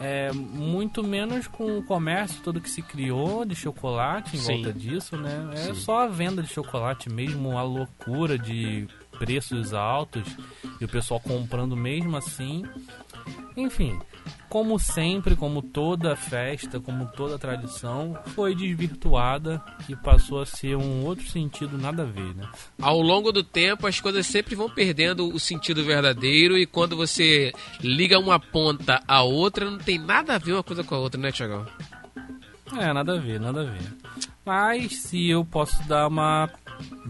[0.00, 4.54] É, muito menos com o comércio todo que se criou de chocolate em Sim.
[4.54, 5.50] volta disso, né?
[5.52, 5.74] É Sim.
[5.74, 10.24] só a venda de chocolate mesmo, a loucura de preços altos
[10.80, 12.64] e o pessoal comprando mesmo assim.
[13.56, 13.98] Enfim,
[14.48, 21.04] como sempre, como toda festa, como toda tradição, foi desvirtuada e passou a ser um
[21.04, 22.48] outro sentido nada a ver, né?
[22.80, 27.52] Ao longo do tempo, as coisas sempre vão perdendo o sentido verdadeiro e quando você
[27.80, 31.20] liga uma ponta à outra, não tem nada a ver uma coisa com a outra,
[31.20, 31.66] né, Tiagão?
[32.78, 33.92] É, nada a ver, nada a ver.
[34.44, 36.48] Mas se eu posso dar uma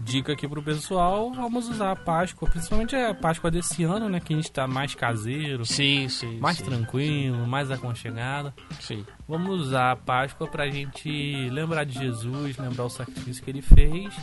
[0.05, 4.19] dica aqui pro pessoal, vamos usar a Páscoa, principalmente a Páscoa desse ano, né?
[4.19, 6.37] Que a gente tá mais caseiro, Sim, sim.
[6.39, 8.53] mais sim, tranquilo, mais aconchegado.
[8.79, 9.03] Sim.
[9.27, 14.13] Vamos usar a Páscoa pra gente lembrar de Jesus, lembrar o sacrifício que ele fez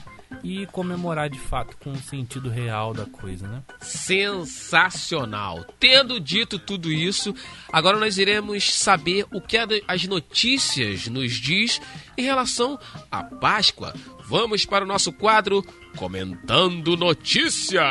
[0.42, 3.62] e comemorar de fato com o sentido real da coisa, né?
[3.80, 5.64] Sensacional.
[5.78, 7.34] Tendo dito tudo isso,
[7.72, 11.80] agora nós iremos saber o que as notícias nos diz
[12.16, 12.78] em relação
[13.10, 13.94] à Páscoa.
[14.24, 15.62] Vamos para o nosso quadro
[15.96, 17.82] Comentando Notícias.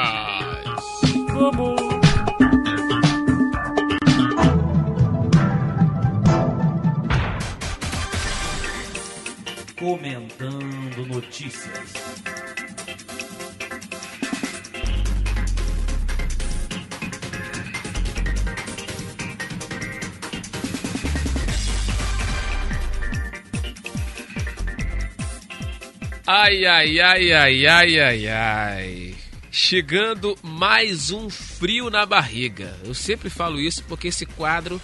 [1.33, 1.81] Vamos!
[9.77, 11.93] Comentando notícias.
[26.33, 29.15] Ai, ai, ai, ai, ai, ai, ai.
[29.51, 32.73] Chegando mais um frio na barriga.
[32.85, 34.79] Eu sempre falo isso porque esse quadro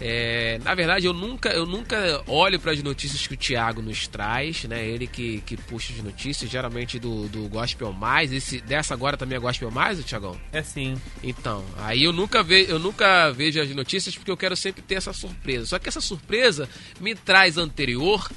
[0.00, 4.06] É, na verdade, eu nunca, eu nunca olho para as notícias que o Thiago nos
[4.06, 4.86] traz, né?
[4.86, 8.32] Ele que, que puxa as notícias, geralmente do, do Gospel Mais.
[8.32, 10.38] Esse, dessa agora também é Gospel Mais, o Thiagão?
[10.52, 10.96] É sim.
[11.22, 14.94] Então, aí eu nunca, ve, eu nunca vejo as notícias porque eu quero sempre ter
[14.94, 15.66] essa surpresa.
[15.66, 16.68] Só que essa surpresa
[17.00, 18.28] me traz anterior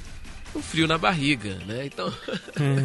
[0.54, 1.86] um frio na barriga, né?
[1.86, 2.12] Então,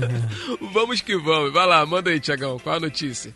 [0.71, 1.51] vamos que vamos.
[1.51, 3.33] Vai lá, manda aí, Tiagão, qual a notícia?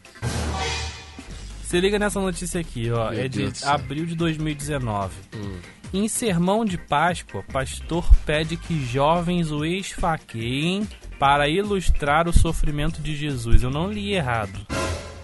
[1.71, 3.11] Se liga nessa notícia aqui, ó.
[3.11, 5.15] Meu é Deus de abril de 2019.
[5.33, 5.57] Hum.
[5.93, 10.85] Em sermão de Páscoa, pastor pede que jovens o esfaqueiem
[11.17, 13.63] para ilustrar o sofrimento de Jesus.
[13.63, 14.67] Eu não li errado.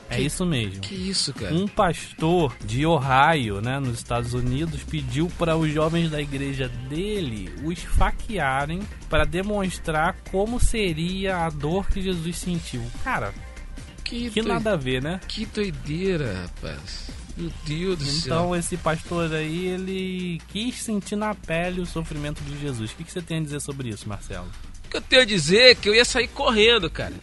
[0.10, 0.80] É Que- isso mesmo.
[0.80, 1.54] Que isso, cara?
[1.54, 7.54] Um pastor de Ohio, né, nos Estados Unidos, pediu para os jovens da igreja dele
[7.62, 8.80] o esfaquearem
[9.10, 12.82] para demonstrar como seria a dor que Jesus sentiu.
[13.04, 13.34] Cara,
[14.10, 15.20] Que, que doi- nada a ver, né?
[15.28, 17.10] que doideira, rapaz.
[17.36, 18.22] Meu Deus do céu.
[18.26, 22.92] Então esse pastor aí, ele quis sentir na pele o sofrimento de Jesus.
[22.92, 24.48] O que, que você tem a dizer sobre isso, Marcelo?
[24.86, 27.14] O que eu tenho a dizer é que eu ia sair correndo, cara.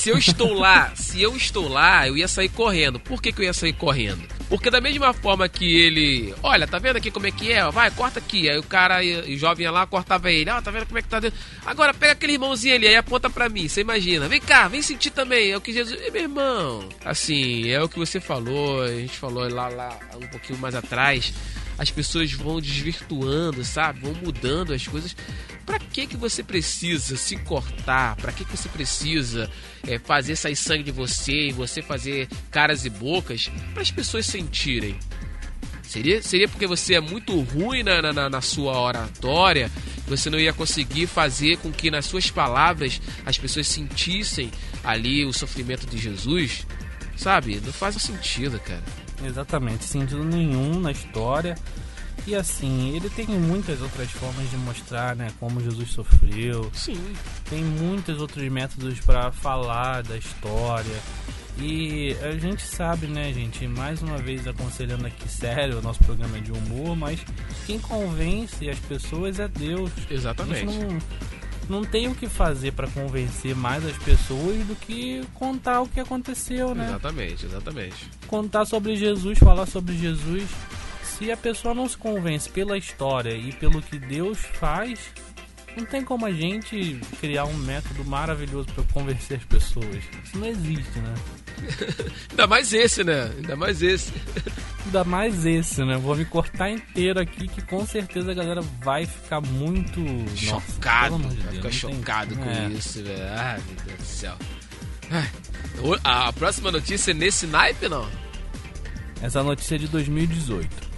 [0.00, 2.98] Se eu estou lá, se eu estou lá, eu ia sair correndo.
[2.98, 4.26] Por que, que eu ia sair correndo?
[4.48, 7.70] Porque da mesma forma que ele, olha, tá vendo aqui como é que é?
[7.70, 8.48] Vai, corta aqui.
[8.48, 10.48] Aí o cara, e o jovem ia lá, cortava ele.
[10.48, 11.38] Ó, tá vendo como é que tá dentro?
[11.66, 13.68] Agora pega aquele irmãozinho ali, aí aponta pra mim.
[13.68, 14.26] Você imagina?
[14.26, 15.50] Vem cá, vem sentir também.
[15.50, 16.00] É o que Jesus.
[16.00, 16.88] Ei, meu irmão.
[17.04, 18.82] Assim, é o que você falou.
[18.82, 21.30] A gente falou lá, lá um pouquinho mais atrás
[21.80, 24.00] as pessoas vão desvirtuando, sabe?
[24.00, 25.16] Vão mudando as coisas.
[25.64, 28.16] Pra que que você precisa se cortar?
[28.16, 29.50] Pra que que você precisa
[29.88, 34.26] é, fazer sair sangue de você e você fazer caras e bocas para as pessoas
[34.26, 34.94] sentirem?
[35.82, 39.70] Seria, seria porque você é muito ruim na- na, na sua oratória,
[40.06, 44.50] você não ia conseguir fazer com que nas suas palavras as pessoas sentissem
[44.84, 46.66] ali o sofrimento de Jesus?
[47.16, 47.60] Sabe?
[47.64, 48.82] Não faz sentido, cara.
[49.24, 51.56] Exatamente, sentido nenhum na história.
[52.26, 56.70] E assim, ele tem muitas outras formas de mostrar, né, como Jesus sofreu.
[56.74, 57.00] Sim.
[57.48, 61.00] Tem muitos outros métodos para falar da história.
[61.58, 66.38] E a gente sabe, né, gente, mais uma vez aconselhando aqui sério, o nosso programa
[66.38, 67.20] é de humor, mas
[67.66, 69.90] quem convence as pessoas é Deus.
[70.10, 70.64] Exatamente.
[70.64, 70.98] não,
[71.70, 76.00] não tem o que fazer para convencer mais as pessoas do que contar o que
[76.00, 76.88] aconteceu, né?
[76.88, 78.10] Exatamente, exatamente.
[78.26, 80.48] contar sobre Jesus, falar sobre Jesus.
[81.02, 84.98] Se a pessoa não se convence pela história e pelo que Deus faz,
[85.76, 89.86] não tem como a gente criar um método maravilhoso para convencer as pessoas.
[90.24, 91.14] Isso não existe, né?
[92.30, 93.30] Ainda mais esse, né?
[93.36, 94.12] Ainda mais esse.
[94.86, 95.96] Ainda mais esse, né?
[95.98, 101.14] Vou me cortar inteiro aqui que com certeza a galera vai ficar muito Nossa, chocado.
[101.16, 102.68] amor de Vai Deus, ficar não tem- chocado com É.
[102.68, 103.22] isso, velho.
[103.36, 104.36] Ai, meu Deus do céu.
[105.10, 105.30] Ai,
[106.04, 108.08] A próxima notícia é nesse naipe, não?
[109.22, 110.89] Essa notícia é de 2018.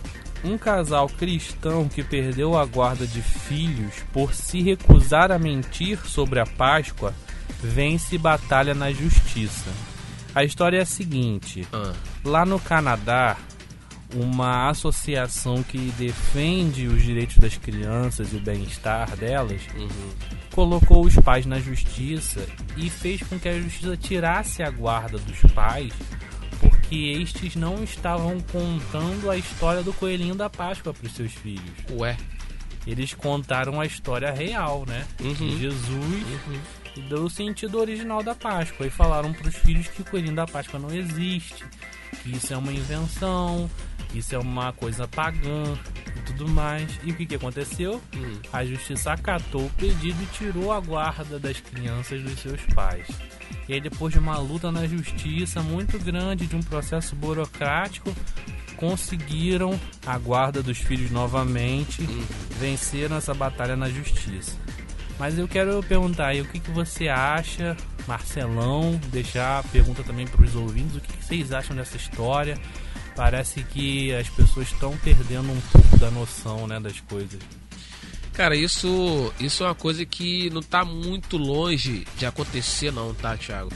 [0.45, 6.41] Um casal cristão que perdeu a guarda de filhos por se recusar a mentir sobre
[6.41, 7.15] a Páscoa
[7.63, 9.71] vence batalha na justiça.
[10.35, 11.93] A história é a seguinte: Ah,
[12.25, 13.37] lá no Canadá,
[14.15, 19.89] uma associação que defende os direitos das crianças e o bem-estar delas uhum.
[20.51, 25.41] colocou os pais na justiça e fez com que a justiça tirasse a guarda dos
[25.53, 25.93] pais
[26.63, 31.73] porque estes não estavam contando a história do coelhinho da Páscoa para os seus filhos.
[31.91, 32.17] Ué.
[32.87, 35.07] Eles contaram a história real, né?
[35.21, 35.33] Uhum.
[35.35, 36.41] De Jesus
[36.97, 38.87] e do sentido original da Páscoa.
[38.87, 41.65] E falaram para os filhos que o coelhinho da Páscoa não existe,
[42.23, 43.71] que isso é uma invenção,
[44.15, 45.79] isso é uma coisa pagã
[46.23, 46.99] tudo mais.
[47.03, 48.01] E o que, que aconteceu?
[48.17, 48.41] Hum.
[48.53, 53.07] A justiça acatou o pedido e tirou a guarda das crianças dos seus pais.
[53.69, 58.15] E aí, depois de uma luta na justiça muito grande, de um processo burocrático,
[58.77, 62.03] conseguiram a guarda dos filhos novamente,
[62.59, 64.57] venceram essa batalha na justiça.
[65.19, 67.77] Mas eu quero perguntar aí o que, que você acha,
[68.09, 72.59] Marcelão, deixar a pergunta também para os ouvintes, o que, que vocês acham dessa história?
[73.15, 77.41] Parece que as pessoas estão perdendo um pouco da noção né, das coisas.
[78.33, 83.37] Cara, isso, isso é uma coisa que não tá muito longe de acontecer, não, tá,
[83.37, 83.71] Thiago?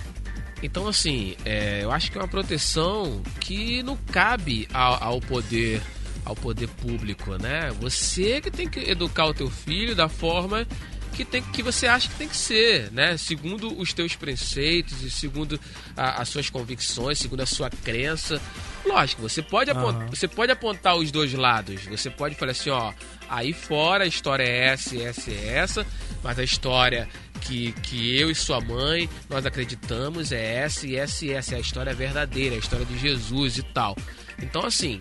[0.63, 5.83] Então, assim, é, eu acho que é uma proteção que não cabe ao, ao poder
[6.25, 7.71] ao poder público, né?
[7.81, 10.67] Você que tem que educar o teu filho da forma
[11.17, 13.17] que, tem, que você acha que tem que ser, né?
[13.17, 15.59] Segundo os teus preceitos e segundo
[15.97, 18.41] a- as suas convicções, segundo a sua crença.
[18.85, 20.07] Lógico, você pode, apon- Aham.
[20.09, 21.85] você pode apontar os dois lados.
[21.87, 22.93] Você pode falar assim, ó,
[23.29, 25.87] aí fora a história é essa, essa e essa,
[26.23, 27.09] mas a história
[27.41, 31.55] que, que eu e sua mãe nós acreditamos é essa e essa e essa.
[31.55, 33.97] É a história verdadeira, é a história de Jesus e tal.
[34.43, 35.01] Então, assim,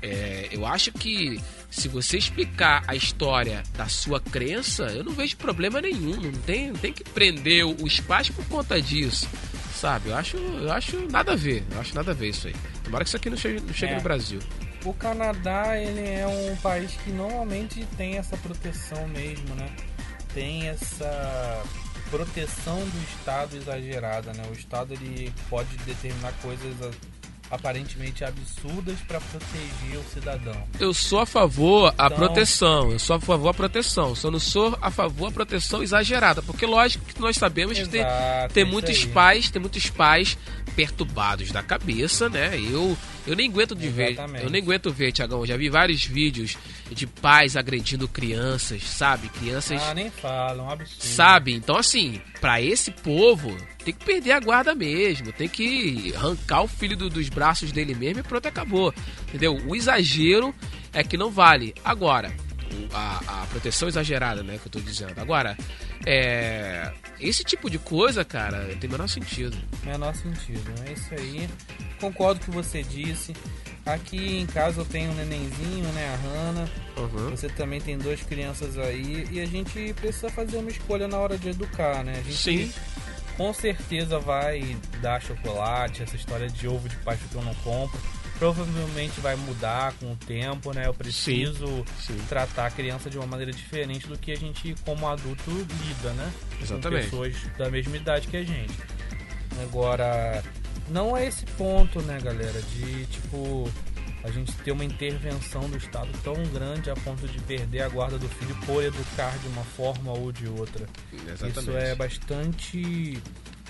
[0.00, 1.40] é, eu acho que
[1.76, 6.16] se você explicar a história da sua crença, eu não vejo problema nenhum.
[6.20, 9.28] Não tem, não tem que prender os pais por conta disso.
[9.74, 10.08] Sabe?
[10.08, 11.62] Eu acho, eu acho nada a ver.
[11.70, 12.54] Eu acho nada a ver isso aí.
[12.82, 13.96] Tomara que isso aqui não chegue, não chegue É.
[13.96, 14.40] no Brasil.
[14.86, 19.68] O Canadá, ele é um país que normalmente tem essa proteção mesmo, né?
[20.32, 21.62] Tem essa
[22.10, 24.44] proteção do Estado exagerada, né?
[24.48, 26.74] O Estado ele pode determinar coisas
[27.50, 30.62] aparentemente absurdas para proteger o cidadão.
[30.80, 32.90] Eu sou a favor a Então- proteção.
[32.92, 34.14] Eu sou a favor a proteção.
[34.14, 36.42] Só não sou a favor a proteção exagerada.
[36.42, 39.06] Porque lógico que nós sabemos que tem, Exato, tem muitos aí.
[39.08, 40.36] pais, tem muitos pais
[40.74, 42.58] perturbados da cabeça, né?
[42.58, 44.44] Eu eu nem aguento de ver, Exatamente.
[44.44, 45.44] eu nem aguento ver, Tiagão.
[45.44, 46.56] Já vi vários vídeos
[46.92, 49.28] de pais agredindo crianças, sabe?
[49.30, 51.02] Crianças Ah, nem fala, um absurdo.
[51.02, 51.52] Sabe?
[51.52, 55.32] Então, assim, pra esse povo, tem que perder a guarda mesmo.
[55.32, 58.94] Tem que arrancar o filho do- dos braços dele mesmo e pronto, acabou.
[59.26, 59.60] Entendeu?
[59.66, 60.54] O exagero
[60.92, 61.74] é que não vale.
[61.84, 62.32] Agora,
[62.94, 65.18] a, a proteção exagerada, né, que eu tô dizendo.
[65.20, 65.56] Agora,
[66.06, 66.92] é.
[67.18, 69.56] Esse tipo de coisa, cara, tem menor sentido.
[69.82, 71.48] Menor sentido, é isso aí.
[71.98, 73.32] Concordo com o que você disse.
[73.86, 76.68] Aqui em casa eu tenho um nenenzinho, né, a Hannah.
[76.96, 77.30] Uhum.
[77.30, 81.38] Você também tem duas crianças aí e a gente precisa fazer uma escolha na hora
[81.38, 82.14] de educar, né?
[82.18, 82.72] A gente Sim.
[83.36, 88.00] com certeza vai dar chocolate, essa história de ovo de Páscoa que eu não compro.
[88.40, 90.88] Provavelmente vai mudar com o tempo, né?
[90.88, 92.18] Eu preciso sim.
[92.28, 96.32] tratar a criança de uma maneira diferente do que a gente, como adulto, lida, né?
[96.60, 97.08] Exatamente.
[97.08, 98.74] Com pessoas da mesma idade que a gente.
[99.62, 100.42] Agora,
[100.88, 102.60] não é esse ponto, né, galera?
[102.62, 103.70] De tipo
[104.26, 108.18] a gente ter uma intervenção do Estado tão grande a ponto de perder a guarda
[108.18, 110.84] do filho por educar de uma forma ou de outra.
[111.12, 111.60] Exatamente.
[111.60, 113.22] Isso é bastante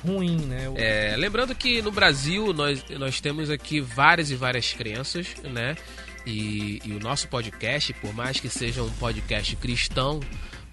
[0.02, 0.72] ruim, né?
[0.76, 5.76] É, lembrando que no Brasil nós, nós temos aqui várias e várias crenças, né?
[6.24, 10.20] E, e o nosso podcast, por mais que seja um podcast cristão,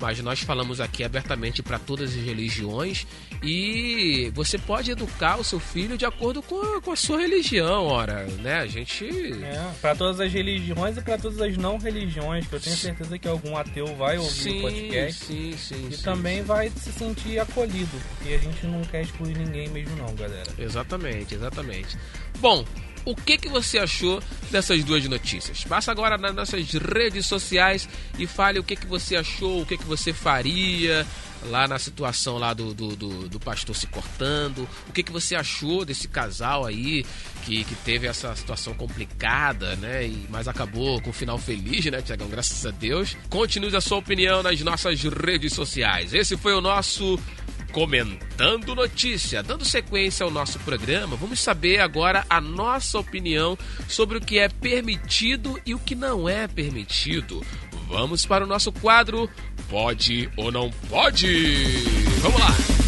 [0.04, 3.08] mas nós falamos aqui abertamente para todas as religiões
[3.42, 7.86] e você pode educar o seu filho de acordo com a, com a sua religião,
[7.86, 8.56] ora, né?
[8.56, 9.06] A gente
[9.42, 13.18] É, para todas as religiões e para todas as não religiões, que eu tenho certeza
[13.18, 16.92] que algum ateu vai ouvir sim, o podcast sim, sim, e sim, também vai se
[16.92, 20.52] sentir acolhido, porque a gente não quer excluir ninguém mesmo não, galera.
[20.60, 21.98] Exatamente, exatamente.
[22.42, 22.66] Bom,
[23.06, 25.64] o que, que você achou dessas duas notícias?
[25.64, 27.88] Passa agora nas nossas redes sociais
[28.18, 31.06] e fale o que, que você achou, o que, que você faria
[31.50, 34.68] lá na situação lá do, do, do, do pastor se cortando.
[34.88, 37.06] O que, que você achou desse casal aí
[37.44, 40.08] que, que teve essa situação complicada, né?
[40.08, 42.28] E, mas acabou com um final feliz, né, Tiagão?
[42.30, 43.18] Graças a Deus.
[43.30, 46.14] Continue a sua opinião nas nossas redes sociais.
[46.14, 47.20] Esse foi o nosso
[47.74, 49.42] Comentando Notícia.
[49.42, 53.58] Dando sequência ao nosso programa, vamos saber agora a nossa opinião
[53.88, 57.44] sobre o que é permitido e o que não é permitido.
[57.88, 59.28] Vamos para o nosso quadro
[59.70, 61.64] Pode ou Não Pode?
[62.22, 62.83] Vamos lá!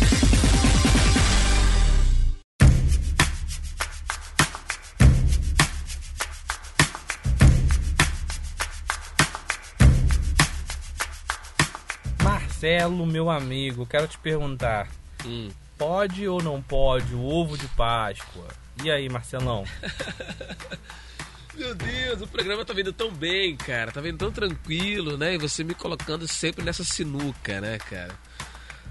[12.59, 14.87] Marcelo, meu amigo, quero te perguntar,
[15.25, 15.49] Hum.
[15.77, 18.47] pode ou não pode o ovo de Páscoa?
[18.81, 19.65] E aí, Marcelão?
[21.53, 23.91] Meu Deus, o programa tá vindo tão bem, cara.
[23.91, 25.35] Tá vindo tão tranquilo, né?
[25.35, 28.13] E você me colocando sempre nessa sinuca, né, cara?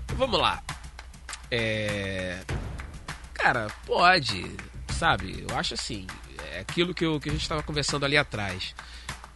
[0.09, 0.63] Vamos lá.
[1.51, 2.41] É.
[3.35, 4.45] Cara, pode,
[4.93, 5.45] sabe?
[5.49, 6.07] Eu acho assim.
[6.53, 8.75] É aquilo que, eu, que a gente tava conversando ali atrás.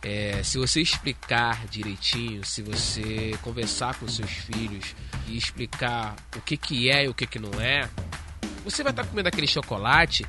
[0.02, 4.94] É, se você explicar direitinho, se você conversar com seus filhos
[5.26, 7.88] e explicar o que, que é e o que, que não é,
[8.64, 10.24] você vai estar comendo aquele chocolate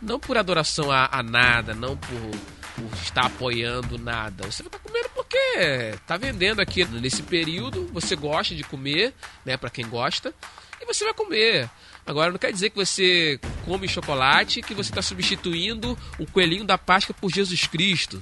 [0.00, 2.30] não por adoração a, a nada, não por,
[2.76, 4.44] por estar apoiando nada.
[4.44, 9.56] Você vai estar comendo porque tá vendendo aqui nesse período, você gosta de comer, né,
[9.56, 10.34] para quem gosta,
[10.80, 11.68] e você vai comer.
[12.06, 16.78] Agora não quer dizer que você come chocolate que você está substituindo o coelhinho da
[16.78, 18.20] Páscoa por Jesus Cristo.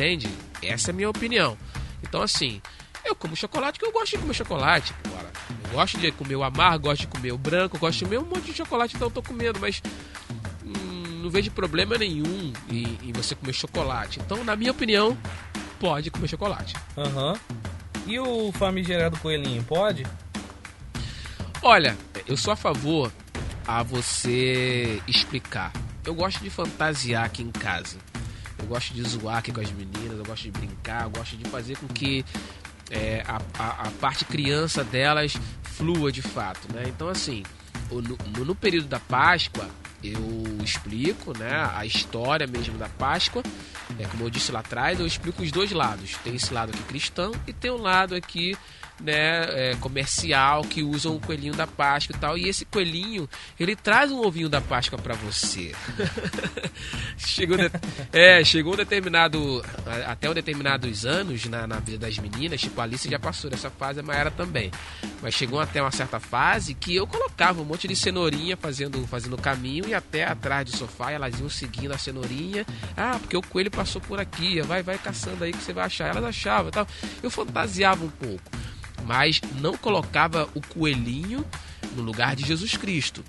[0.00, 0.30] Entende?
[0.62, 1.58] Essa é a minha opinião.
[2.02, 2.62] Então assim,
[3.04, 4.94] eu como chocolate porque eu gosto de comer chocolate.
[5.04, 5.30] Agora,
[5.62, 8.24] eu gosto de comer o amargo, gosto de comer o branco, gosto de comer um
[8.24, 9.82] monte de chocolate, então eu tô comendo, mas
[10.64, 14.20] hum, não vejo problema nenhum em, em você comer chocolate.
[14.20, 15.18] Então, na minha opinião,
[15.78, 16.74] pode comer chocolate.
[16.96, 17.38] Aham.
[18.06, 20.06] E o famigerado coelhinho, pode?
[21.60, 21.94] Olha,
[22.26, 23.12] eu sou a favor
[23.68, 25.70] a você explicar.
[26.06, 27.98] Eu gosto de fantasiar aqui em casa.
[28.60, 31.48] Eu gosto de zoar aqui com as meninas, eu gosto de brincar, eu gosto de
[31.50, 32.24] fazer com que
[32.90, 36.84] é, a, a, a parte criança delas flua de fato, né?
[36.88, 37.42] Então, assim,
[37.90, 39.68] no- no período da Páscoa,
[40.02, 40.18] eu
[40.62, 43.42] explico, né, a história mesmo da Páscoa.
[43.98, 46.16] É, como eu disse lá atrás, eu explico os dois lados.
[46.24, 48.56] Tem esse lado aqui cristão e tem um lado aqui
[49.00, 52.38] né, é, comercial que usam o coelhinho da Páscoa e tal.
[52.38, 53.28] E esse coelhinho,
[53.58, 55.74] ele traz um ovinho da Páscoa para você.
[57.16, 57.70] chegou, de,
[58.12, 59.64] é, chegou um determinado,
[60.06, 63.70] até um determinados anos na, na vida das meninas, tipo a Alice já passou dessa
[63.70, 64.70] fase, a Maera também.
[65.22, 69.36] Mas chegou até uma certa fase que eu colocava um monte de cenourinha fazendo fazendo
[69.36, 72.66] caminho e até atrás do sofá elas iam seguindo a cenourinha.
[72.96, 76.08] Ah, porque o coelho passou por aqui, vai, vai caçando aí que você vai achar.
[76.08, 76.86] Elas achavam tal.
[77.22, 78.50] Eu fantasiava um pouco
[79.04, 81.44] mas não colocava o coelhinho
[81.94, 83.24] no lugar de Jesus Cristo.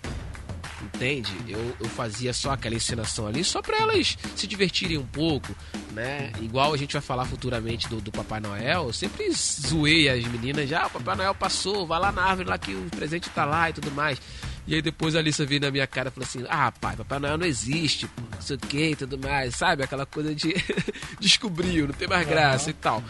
[0.83, 1.31] Entende?
[1.47, 5.55] Eu, eu fazia só aquela encenação ali só para elas se divertirem um pouco,
[5.93, 6.31] né?
[6.41, 10.67] Igual a gente vai falar futuramente do, do Papai Noel, eu sempre zoei as meninas
[10.67, 13.45] já, ah, o Papai Noel passou, vai lá na árvore lá que o presente tá
[13.45, 14.19] lá e tudo mais.
[14.67, 17.19] E aí depois a Alissa veio na minha cara e falou assim: Ah, pai, Papai
[17.19, 19.83] Noel não existe, pô, não sei o que e tudo mais, sabe?
[19.83, 20.53] Aquela coisa de
[21.19, 22.69] descobriu, não tem mais graça uhum.
[22.69, 23.03] e tal.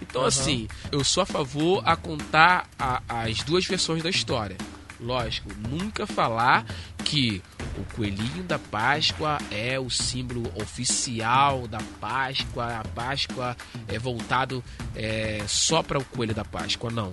[0.00, 0.28] Então, uhum.
[0.28, 4.56] assim, eu sou a favor a contar a, as duas versões da história.
[5.00, 6.66] Lógico, nunca falar
[7.04, 7.40] que
[7.76, 14.62] o coelhinho da Páscoa é o símbolo oficial da Páscoa, a Páscoa é voltado
[14.96, 17.12] é, só para o coelho da Páscoa, não.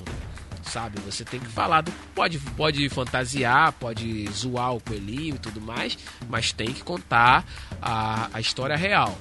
[0.64, 1.92] Sabe, você tem que falar do.
[2.16, 5.96] Pode, pode fantasiar, pode zoar o coelhinho e tudo mais,
[6.28, 7.46] mas tem que contar
[7.80, 9.16] a, a história real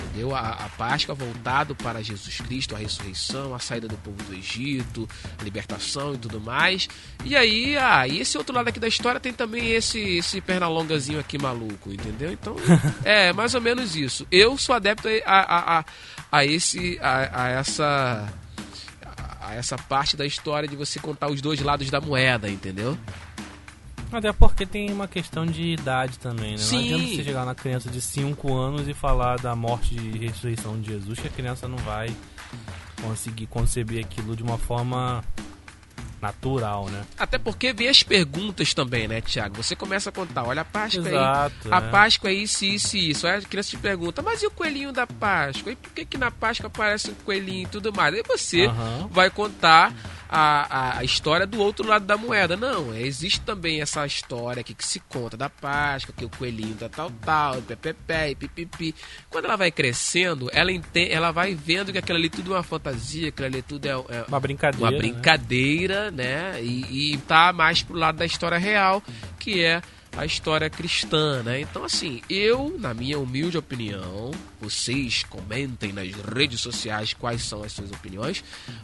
[0.00, 0.34] entendeu?
[0.34, 5.08] A, a Páscoa voltado para Jesus Cristo, a ressurreição, a saída do povo do Egito,
[5.38, 6.88] a libertação e tudo mais.
[7.24, 11.18] E aí, ah, e esse outro lado aqui da história tem também esse, esse pernalongazinho
[11.18, 12.32] aqui maluco, entendeu?
[12.32, 12.56] Então,
[13.04, 14.26] é mais ou menos isso.
[14.30, 15.84] Eu sou adepto a, a, a,
[16.32, 18.32] a esse, a, a essa
[19.40, 22.98] a essa parte da história de você contar os dois lados da moeda, entendeu?
[24.10, 26.58] Até porque tem uma questão de idade também, né?
[26.58, 26.76] Sim.
[26.76, 30.80] Não adianta você chegar na criança de 5 anos e falar da morte e ressurreição
[30.80, 32.14] de Jesus, que a criança não vai
[33.02, 35.22] conseguir conceber aquilo de uma forma
[36.20, 37.04] natural, né?
[37.16, 39.62] Até porque vem as perguntas também, né, Tiago?
[39.62, 41.72] Você começa a contar, olha a Páscoa Exato, aí.
[41.72, 41.90] A é.
[41.90, 43.26] Páscoa é isso, isso e isso.
[43.26, 45.72] Aí a criança te pergunta, mas e o coelhinho da Páscoa?
[45.72, 48.14] E por que, que na Páscoa aparece um coelhinho e tudo mais?
[48.14, 49.08] Aí você uhum.
[49.08, 49.92] vai contar
[50.28, 52.56] a, a história do outro lado da moeda.
[52.56, 56.88] Não, existe também essa história aqui que se conta da Páscoa, que o coelhinho da
[56.88, 58.94] tal, tal, pepepé, pipipi.
[59.30, 62.62] Quando ela vai crescendo, ela, entende, ela vai vendo que aquilo ali tudo é uma
[62.62, 64.86] fantasia, aquilo ali tudo é, é uma brincadeira.
[64.86, 66.52] Uma brincadeira, né?
[66.52, 66.62] né?
[66.62, 69.02] E, e tá mais pro lado da história real,
[69.38, 69.82] que é
[70.16, 71.60] a história cristã, né?
[71.60, 74.30] Então, assim, eu, na minha humilde opinião,
[74.60, 78.42] vocês comentem nas redes sociais quais são as suas opiniões,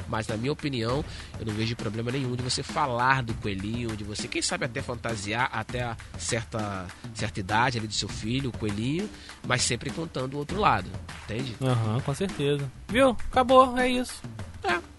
[0.08, 1.04] mas na minha opinião,
[1.38, 4.80] eu não vejo problema nenhum de você falar do coelhinho, de você, quem sabe até
[4.80, 9.08] fantasiar até a certa, certa idade ali do seu filho, o coelhinho,
[9.46, 10.88] mas sempre contando o outro lado,
[11.24, 11.56] entende?
[11.60, 12.70] Aham, uhum, com certeza.
[12.88, 13.10] Viu?
[13.30, 14.22] Acabou, é isso.
[14.62, 14.93] É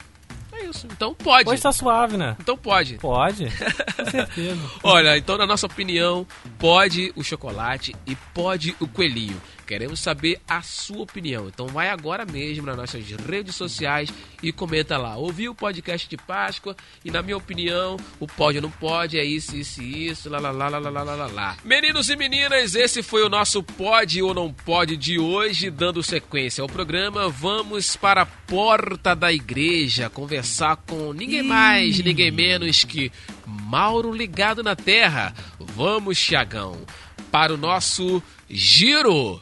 [0.76, 0.88] isso.
[0.92, 1.50] Então pode.
[1.50, 2.36] Hoje tá suave, né?
[2.40, 2.96] Então pode.
[2.96, 3.46] Pode.
[3.96, 4.62] Com certeza.
[4.84, 6.28] Olha, então na nossa opinião,
[6.60, 9.42] pode o chocolate e pode o coelhinho.
[9.66, 11.48] Queremos saber a sua opinião.
[11.48, 14.10] Então vai agora mesmo nas nossas redes sociais
[14.42, 15.16] e comenta lá.
[15.18, 19.26] Ouvi o podcast de Páscoa e na minha opinião, o pode ou não pode, é
[19.26, 21.58] isso, isso e isso, lá, lá, lá, lá, lá, lá, lá.
[21.64, 26.62] Meninos e meninas, esse foi o nosso pode ou não pode de hoje, dando sequência
[26.62, 27.28] ao programa.
[27.30, 33.12] Vamos para a porta da igreja conversar com ninguém mais, ninguém menos que
[33.46, 35.34] Mauro ligado na terra.
[35.60, 36.86] Vamos, Tiagão,
[37.32, 39.42] para o nosso giro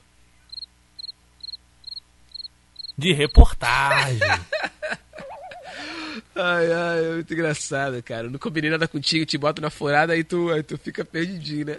[3.03, 4.19] de reportagem.
[6.35, 8.27] Ai, ai, é muito engraçado, cara.
[8.27, 11.77] não combinei nada contigo, te boto na furada, aí tu, aí tu fica perdidinho, né?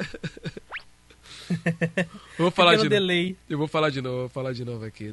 [2.39, 3.37] vou falar de delay.
[3.51, 5.11] Eu vou falar de novo, vou falar de novo aqui.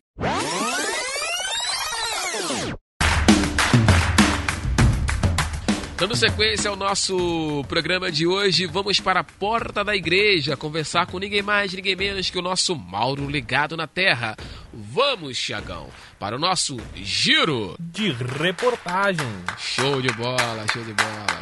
[6.01, 11.19] Dando sequência ao nosso programa de hoje, vamos para a porta da igreja conversar com
[11.19, 14.35] ninguém mais, ninguém menos que o nosso Mauro ligado na Terra.
[14.73, 19.27] Vamos, Tiagão, para o nosso giro de reportagem.
[19.59, 21.41] Show de bola, show de bola.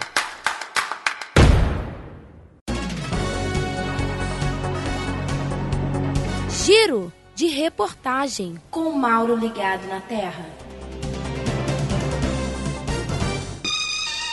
[6.66, 10.69] Giro de reportagem com Mauro ligado na Terra.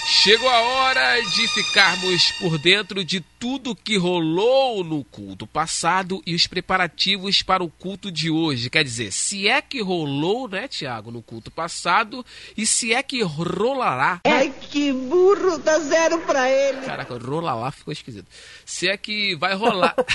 [0.09, 6.33] Chegou a hora de ficarmos por dentro de tudo que rolou no culto passado e
[6.33, 8.71] os preparativos para o culto de hoje.
[8.71, 12.25] Quer dizer, se é que rolou, né, Tiago, no culto passado
[12.57, 14.21] e se é que rolará.
[14.25, 16.83] Ai, que burro, dá zero pra ele.
[16.83, 18.29] Caraca, rolará ficou esquisito.
[18.65, 19.97] Se é que vai rolar.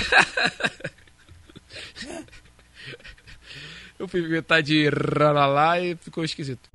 [3.98, 6.70] Eu fui inventar de rolalá e ficou esquisito.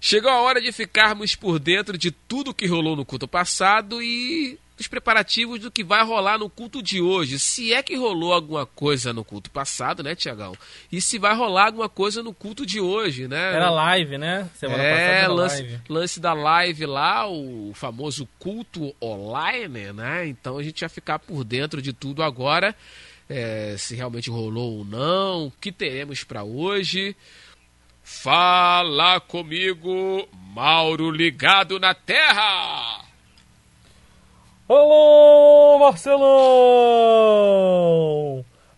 [0.00, 4.58] Chegou a hora de ficarmos por dentro de tudo que rolou no culto passado e
[4.76, 7.38] dos preparativos do que vai rolar no culto de hoje.
[7.38, 10.54] Se é que rolou alguma coisa no culto passado, né, Tiagão?
[10.92, 13.54] E se vai rolar alguma coisa no culto de hoje, né?
[13.54, 14.48] Era live, né?
[14.54, 14.90] Semana é,
[15.22, 15.80] passada lance, live.
[15.88, 20.26] lance da live lá, o famoso culto online, né?
[20.26, 22.74] Então a gente vai ficar por dentro de tudo agora.
[23.28, 27.16] é, se realmente rolou ou não, o que teremos para hoje.
[28.08, 33.04] Fala comigo, Mauro ligado na Terra!
[34.68, 36.24] Alô, Marcelão!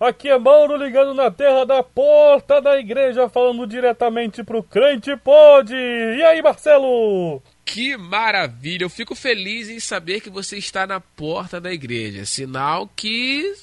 [0.00, 5.74] Aqui é Mauro ligando na terra da porta da igreja, falando diretamente pro Crente Pode.
[5.74, 7.42] E aí, Marcelo?
[7.66, 8.84] Que maravilha!
[8.84, 12.24] Eu fico feliz em saber que você está na porta da igreja.
[12.24, 13.54] Sinal que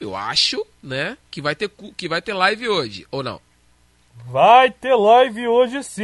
[0.00, 3.51] eu acho, né, que vai ter que vai ter live hoje ou não?
[4.26, 6.02] Vai ter live hoje sim,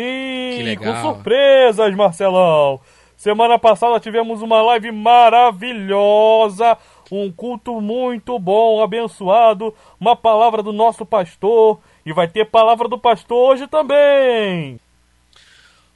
[0.57, 0.95] Que legal.
[0.95, 2.81] com surpresas, Marcelão.
[3.17, 6.79] Semana passada tivemos uma live maravilhosa,
[7.11, 12.99] um culto muito bom, abençoado, uma palavra do nosso pastor e vai ter palavra do
[12.99, 14.79] pastor hoje também.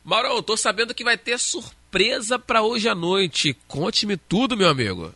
[0.05, 3.57] Mauro, eu tô sabendo que vai ter surpresa para hoje à noite.
[3.69, 5.13] Conte-me tudo, meu amigo.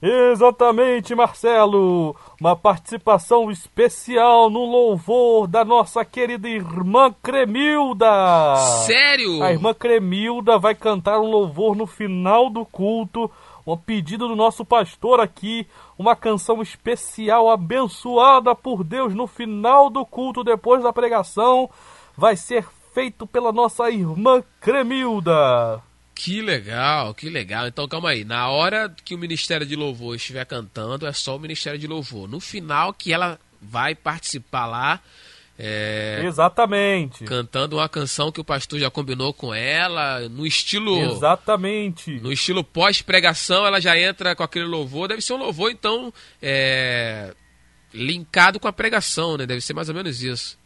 [0.00, 2.14] Exatamente, Marcelo!
[2.40, 8.54] Uma participação especial no louvor da nossa querida irmã Cremilda!
[8.86, 9.42] Sério?
[9.42, 13.28] A irmã Cremilda vai cantar um louvor no final do culto,
[13.66, 15.66] um pedido do nosso pastor aqui,
[15.98, 21.68] uma canção especial abençoada por Deus no final do culto, depois da pregação,
[22.16, 25.82] vai ser feito pela nossa irmã Cremilda.
[26.18, 27.68] Que legal, que legal.
[27.68, 28.24] Então calma aí.
[28.24, 32.28] Na hora que o Ministério de Louvor estiver cantando, é só o Ministério de Louvor.
[32.28, 35.00] No final que ela vai participar lá,
[35.56, 37.22] é, Exatamente.
[37.22, 42.18] cantando uma canção que o pastor já combinou com ela, no estilo Exatamente.
[42.18, 45.06] no estilo pós-pregação, ela já entra com aquele louvor.
[45.06, 46.12] Deve ser um louvor então
[46.42, 47.32] é,
[47.94, 49.46] linkado com a pregação, né?
[49.46, 50.57] Deve ser mais ou menos isso.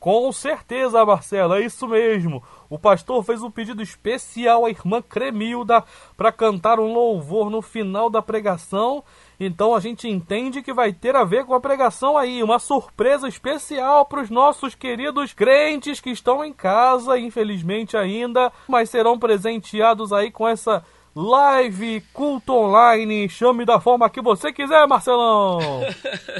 [0.00, 2.40] Com certeza, Marcelo, é isso mesmo.
[2.70, 5.82] O pastor fez um pedido especial à irmã Cremilda
[6.16, 9.02] para cantar um louvor no final da pregação.
[9.40, 13.26] Então a gente entende que vai ter a ver com a pregação aí, uma surpresa
[13.26, 20.12] especial para os nossos queridos crentes que estão em casa, infelizmente ainda, mas serão presenteados
[20.12, 20.84] aí com essa
[21.18, 23.28] live culto online.
[23.28, 25.80] Chame da forma que você quiser, Marcelão.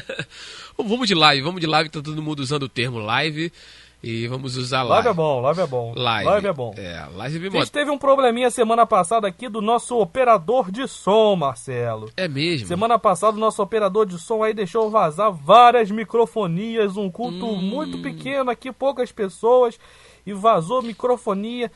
[0.78, 3.52] vamos de live, vamos de live, tá todo mundo usando o termo live
[4.00, 5.06] e vamos usar live.
[5.06, 5.92] Live é bom, live é bom.
[5.96, 6.46] Live.
[6.46, 6.72] é bom.
[6.76, 10.86] É, live me A gente teve um probleminha semana passada aqui do nosso operador de
[10.86, 12.08] som, Marcelo.
[12.16, 12.68] É mesmo.
[12.68, 17.60] Semana passada o nosso operador de som aí deixou vazar várias microfonias, um culto Hum.
[17.60, 19.76] muito pequeno aqui, poucas pessoas,
[20.24, 21.68] e vazou microfonia.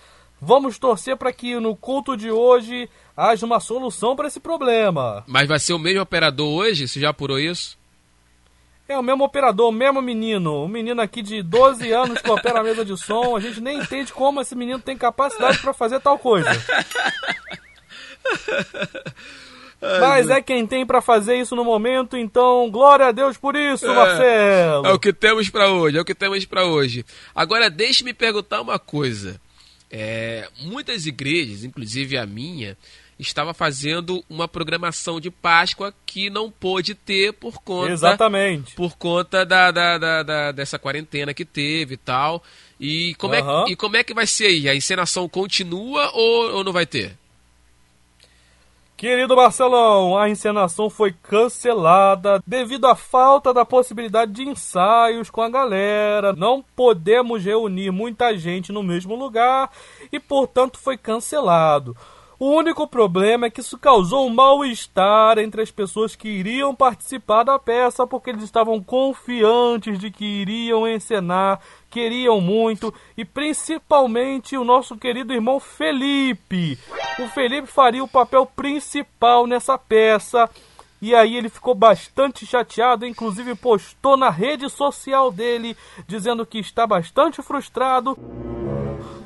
[0.45, 5.23] Vamos torcer para que no culto de hoje haja uma solução para esse problema.
[5.25, 6.89] Mas vai ser o mesmo operador hoje?
[6.89, 7.79] Você já apurou isso?
[8.89, 10.65] É o mesmo operador, o mesmo menino.
[10.65, 13.37] Um menino aqui de 12 anos que opera a mesa de som.
[13.37, 16.51] A gente nem entende como esse menino tem capacidade para fazer tal coisa.
[20.01, 23.87] Mas é quem tem para fazer isso no momento, então glória a Deus por isso,
[23.87, 24.87] Marcelo.
[24.87, 27.05] É o que temos pra hoje, é o que temos pra hoje.
[27.33, 29.41] Agora, deixe-me perguntar uma coisa.
[29.95, 32.79] É, muitas igrejas, inclusive a minha,
[33.19, 38.75] estava fazendo uma programação de Páscoa que não pôde ter por conta Exatamente.
[38.75, 42.43] por conta da, da, da- da- dessa quarentena que teve e tal.
[42.81, 43.67] E como, Aham.
[43.69, 44.69] é, e como é que vai ser aí?
[44.69, 47.17] A encenação continua ou, ou não vai ter?
[49.03, 55.49] Querido Marcelão, a encenação foi cancelada devido à falta da possibilidade de ensaios com a
[55.49, 56.33] galera.
[56.35, 59.73] Não podemos reunir muita gente no mesmo lugar
[60.13, 61.97] e, portanto, foi cancelado.
[62.39, 67.43] O único problema é que isso causou um mal-estar entre as pessoas que iriam participar
[67.43, 71.59] da peça porque eles estavam confiantes de que iriam encenar,
[71.91, 76.79] queriam muito e principalmente o nosso querido irmão Felipe.
[77.23, 80.51] O Felipe faria o papel principal nessa peça.
[81.01, 86.85] E aí ele ficou bastante chateado, inclusive postou na rede social dele dizendo que está
[86.85, 88.17] bastante frustrado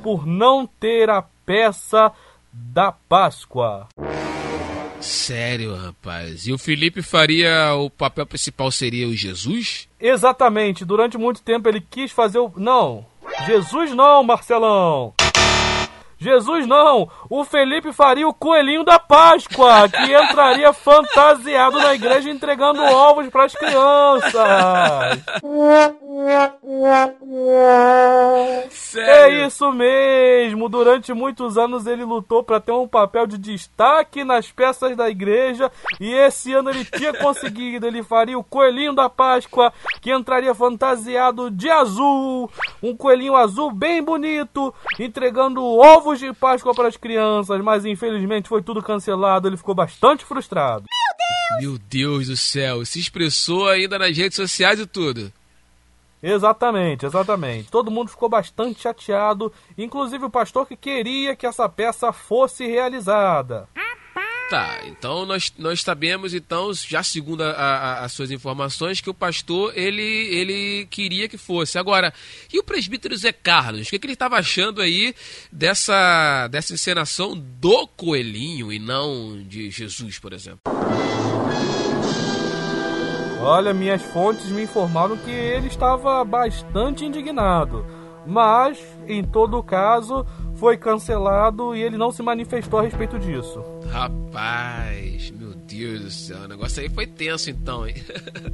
[0.03, 2.11] por não ter a peça
[2.53, 3.87] da Páscoa.
[4.99, 6.45] Sério, rapaz.
[6.45, 9.89] E o Felipe faria o papel principal seria o Jesus?
[9.99, 10.85] Exatamente.
[10.85, 12.51] Durante muito tempo ele quis fazer o.
[12.55, 13.05] Não.
[13.47, 15.13] Jesus não, Marcelão.
[16.19, 17.09] Jesus não!
[17.29, 23.45] O Felipe faria o coelhinho da Páscoa, que entraria fantasiado na igreja entregando ovos para
[23.45, 24.33] as crianças.
[28.71, 29.43] Sério?
[29.43, 30.67] É isso mesmo.
[30.67, 35.71] Durante muitos anos ele lutou para ter um papel de destaque nas peças da igreja
[35.99, 37.85] e esse ano ele tinha conseguido.
[37.85, 42.49] Ele faria o coelhinho da Páscoa, que entraria fantasiado de azul,
[42.81, 48.47] um coelhinho azul bem bonito, entregando ovos ovos de Páscoa para as crianças, mas infelizmente
[48.47, 49.47] foi tudo cancelado.
[49.47, 50.85] Ele ficou bastante frustrado.
[51.59, 55.31] Meu Deus do céu, se expressou ainda nas redes sociais e tudo.
[56.23, 57.69] Exatamente, exatamente.
[57.69, 63.67] Todo mundo ficou bastante chateado, inclusive o pastor que queria que essa peça fosse realizada.
[64.49, 69.13] Tá, então nós, nós sabemos, então, já segundo a, a, as suas informações, que o
[69.13, 71.77] pastor ele, ele queria que fosse.
[71.77, 72.13] Agora,
[72.51, 73.87] e o presbítero Zé Carlos?
[73.87, 75.13] O que, que ele estava achando aí
[75.51, 80.61] dessa, dessa encenação do coelhinho e não de Jesus, por exemplo?
[83.41, 87.85] Olha, minhas fontes me informaram que ele estava bastante indignado.
[88.25, 88.77] Mas,
[89.07, 90.25] em todo caso,
[90.55, 93.76] foi cancelado e ele não se manifestou a respeito disso.
[93.89, 97.95] Rapaz, meu Deus do céu, o negócio aí foi tenso então, hein?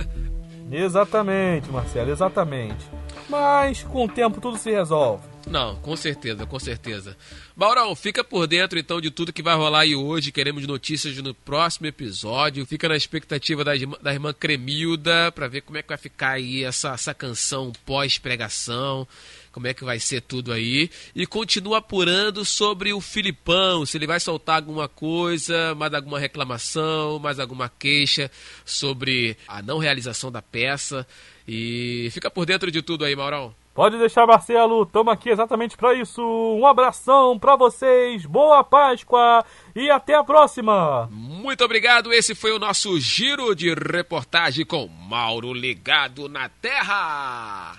[0.71, 2.85] exatamente, Marcelo, exatamente.
[3.29, 5.33] Mas com o tempo tudo se resolve.
[5.47, 7.17] Não, com certeza, com certeza.
[7.55, 10.31] Maurão, fica por dentro então de tudo que vai rolar aí hoje.
[10.31, 12.65] Queremos notícias no próximo episódio.
[12.65, 16.31] Fica na expectativa da, irmã, da irmã Cremilda para ver como é que vai ficar
[16.31, 19.07] aí essa, essa canção pós-pregação
[19.53, 20.89] como é que vai ser tudo aí.
[21.15, 27.19] E continua apurando sobre o Filipão, se ele vai soltar alguma coisa, mais alguma reclamação,
[27.19, 28.29] mais alguma queixa
[28.65, 31.07] sobre a não realização da peça.
[31.47, 33.55] E fica por dentro de tudo aí, Maurão.
[33.73, 34.83] Pode deixar, Marcelo.
[34.83, 36.21] Estamos aqui exatamente para isso.
[36.21, 38.23] Um abração para vocês.
[38.25, 39.43] Boa Páscoa
[39.75, 41.07] e até a próxima.
[41.11, 42.13] Muito obrigado.
[42.13, 47.75] Esse foi o nosso giro de reportagem com Mauro ligado na Terra.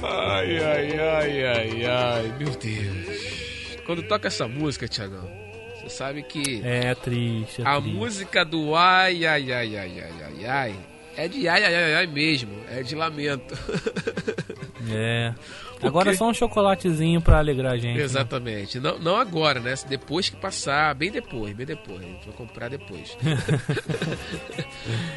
[0.00, 2.77] Ai, ai, ai, ai, ai, meu Deus.
[3.88, 5.26] Quando toca essa música, Tiagão,
[5.80, 6.60] você sabe que.
[6.62, 7.62] É triste.
[7.62, 7.96] É a triste.
[7.96, 10.76] música do ai, ai, ai, ai, ai, ai, ai.
[11.16, 12.52] É de ai, ai, ai, ai mesmo.
[12.70, 13.54] É de lamento.
[14.90, 15.34] É.
[15.82, 17.98] Agora só um chocolatezinho pra alegrar a gente.
[17.98, 18.04] né?
[18.04, 18.78] Exatamente.
[18.80, 19.74] Não, não agora, né?
[19.88, 22.00] Depois que passar, bem depois, bem depois.
[22.24, 23.16] Vai comprar depois.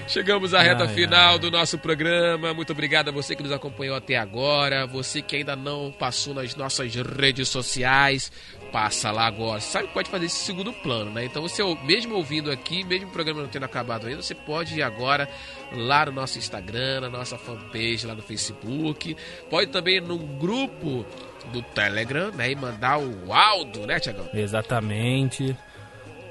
[0.07, 1.39] Chegamos à reta Ai, final ai.
[1.39, 2.53] do nosso programa.
[2.53, 4.85] Muito obrigado a você que nos acompanhou até agora.
[4.87, 8.31] Você que ainda não passou nas nossas redes sociais,
[8.71, 9.59] passa lá agora.
[9.59, 11.25] Sabe que pode fazer esse segundo plano, né?
[11.25, 14.81] Então você, mesmo ouvindo aqui, mesmo o programa não tendo acabado ainda, você pode ir
[14.81, 15.27] agora
[15.73, 19.15] lá no nosso Instagram, na nossa fanpage, lá no Facebook.
[19.49, 21.05] Pode também ir num grupo
[21.51, 22.51] do Telegram, né?
[22.51, 24.27] E mandar o áudio, né, Tiagão?
[24.33, 25.55] Exatamente.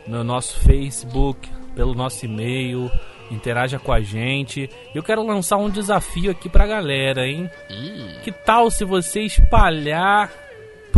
[0.07, 2.91] No nosso Facebook, pelo nosso e-mail.
[3.31, 4.69] Interaja com a gente.
[4.93, 7.49] Eu quero lançar um desafio aqui pra galera, hein?
[7.71, 10.33] Hum, Que tal se você espalhar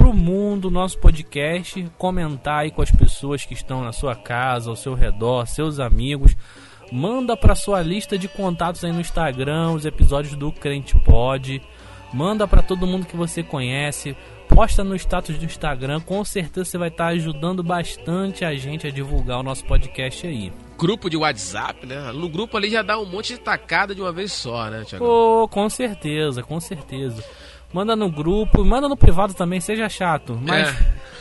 [0.03, 4.75] pro mundo nosso podcast, comentar aí com as pessoas que estão na sua casa, ao
[4.75, 6.37] seu redor, seus amigos.
[6.91, 11.63] Manda pra sua lista de contatos aí no Instagram os episódios do Crente Pod.
[12.13, 14.17] Manda pra todo mundo que você conhece.
[14.49, 18.91] Posta no status do Instagram, com certeza você vai estar ajudando bastante a gente a
[18.91, 20.53] divulgar o nosso podcast aí.
[20.77, 22.11] grupo de WhatsApp, né?
[22.11, 25.07] No grupo ali já dá um monte de tacada de uma vez só, né, Tiagão?
[25.07, 27.25] Pô, com certeza, com certeza.
[27.73, 30.69] Manda no grupo, manda no privado também, seja chato, mas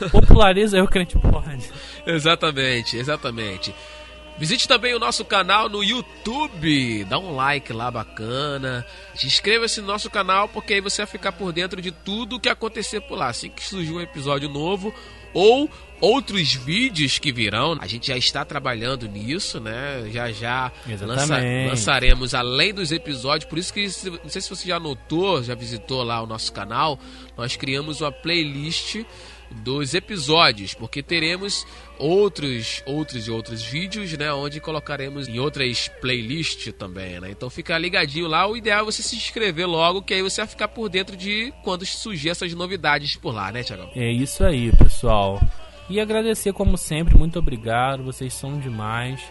[0.02, 0.10] É.
[0.12, 1.72] populariza aí o Crente Pod.
[2.06, 3.74] Exatamente, exatamente.
[4.38, 7.04] Visite também o nosso canal no YouTube.
[7.04, 8.84] Dá um like lá bacana.
[9.24, 13.02] Inscreva-se no nosso canal porque aí você vai ficar por dentro de tudo que acontecer
[13.02, 13.28] por lá.
[13.28, 14.92] Assim que surgir um episódio novo
[15.34, 15.70] ou
[16.00, 17.78] outros vídeos que virão.
[17.80, 20.10] A gente já está trabalhando nisso, né?
[20.12, 20.72] Já já
[21.06, 21.26] lança-
[21.70, 23.48] lançaremos além dos episódios.
[23.48, 23.84] Por isso que
[24.24, 27.00] não sei se você já notou, já visitou lá o nosso canal,
[27.38, 29.04] nós criamos uma playlist
[29.64, 31.66] dos episódios, porque teremos
[32.00, 37.30] outros, outros e outros vídeos, né, onde colocaremos em outras playlists também, né?
[37.32, 38.48] Então fica ligadinho lá.
[38.48, 41.54] O ideal é você se inscrever logo, que aí você vai ficar por dentro de
[41.64, 43.90] quando surgir essas novidades por lá, né, Tiagão?
[43.96, 45.40] É isso aí, pessoal.
[45.90, 49.22] E agradecer como sempre, muito obrigado, vocês são demais.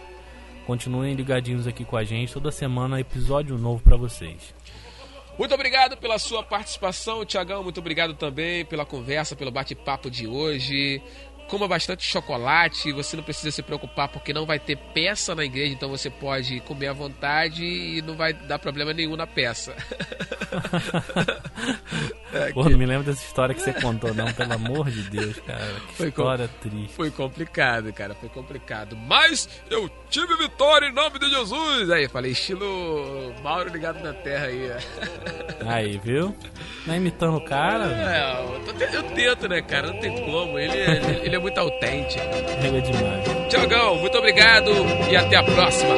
[0.65, 4.53] Continuem ligadinhos aqui com a gente, toda semana episódio novo para vocês.
[5.41, 7.63] Muito obrigado pela sua participação, Tiagão.
[7.63, 11.01] Muito obrigado também pela conversa, pelo bate-papo de hoje.
[11.51, 15.73] Coma bastante chocolate, você não precisa se preocupar porque não vai ter peça na igreja,
[15.73, 19.75] então você pode comer à vontade e não vai dar problema nenhum na peça.
[22.31, 25.41] é, Pô, não me lembro dessa história que você contou, não, pelo amor de Deus,
[25.41, 25.75] cara.
[25.89, 26.69] Que foi história com...
[26.69, 26.93] triste.
[26.93, 28.95] Foi complicado, cara, foi complicado.
[28.95, 31.89] Mas eu tive vitória em nome de Jesus!
[31.89, 34.71] Aí, falei, estilo Mauro ligado na terra aí.
[35.67, 36.33] Aí, viu?
[36.85, 37.85] Não é imitando o cara?
[37.85, 38.61] É, eu,
[38.93, 39.87] eu tento, né, cara?
[39.87, 40.57] Não tem como.
[40.57, 42.23] Ele, ele, ele é muito autêntico.
[42.63, 43.23] É demais.
[43.49, 44.71] Tiagão, muito obrigado
[45.09, 45.95] e até a próxima.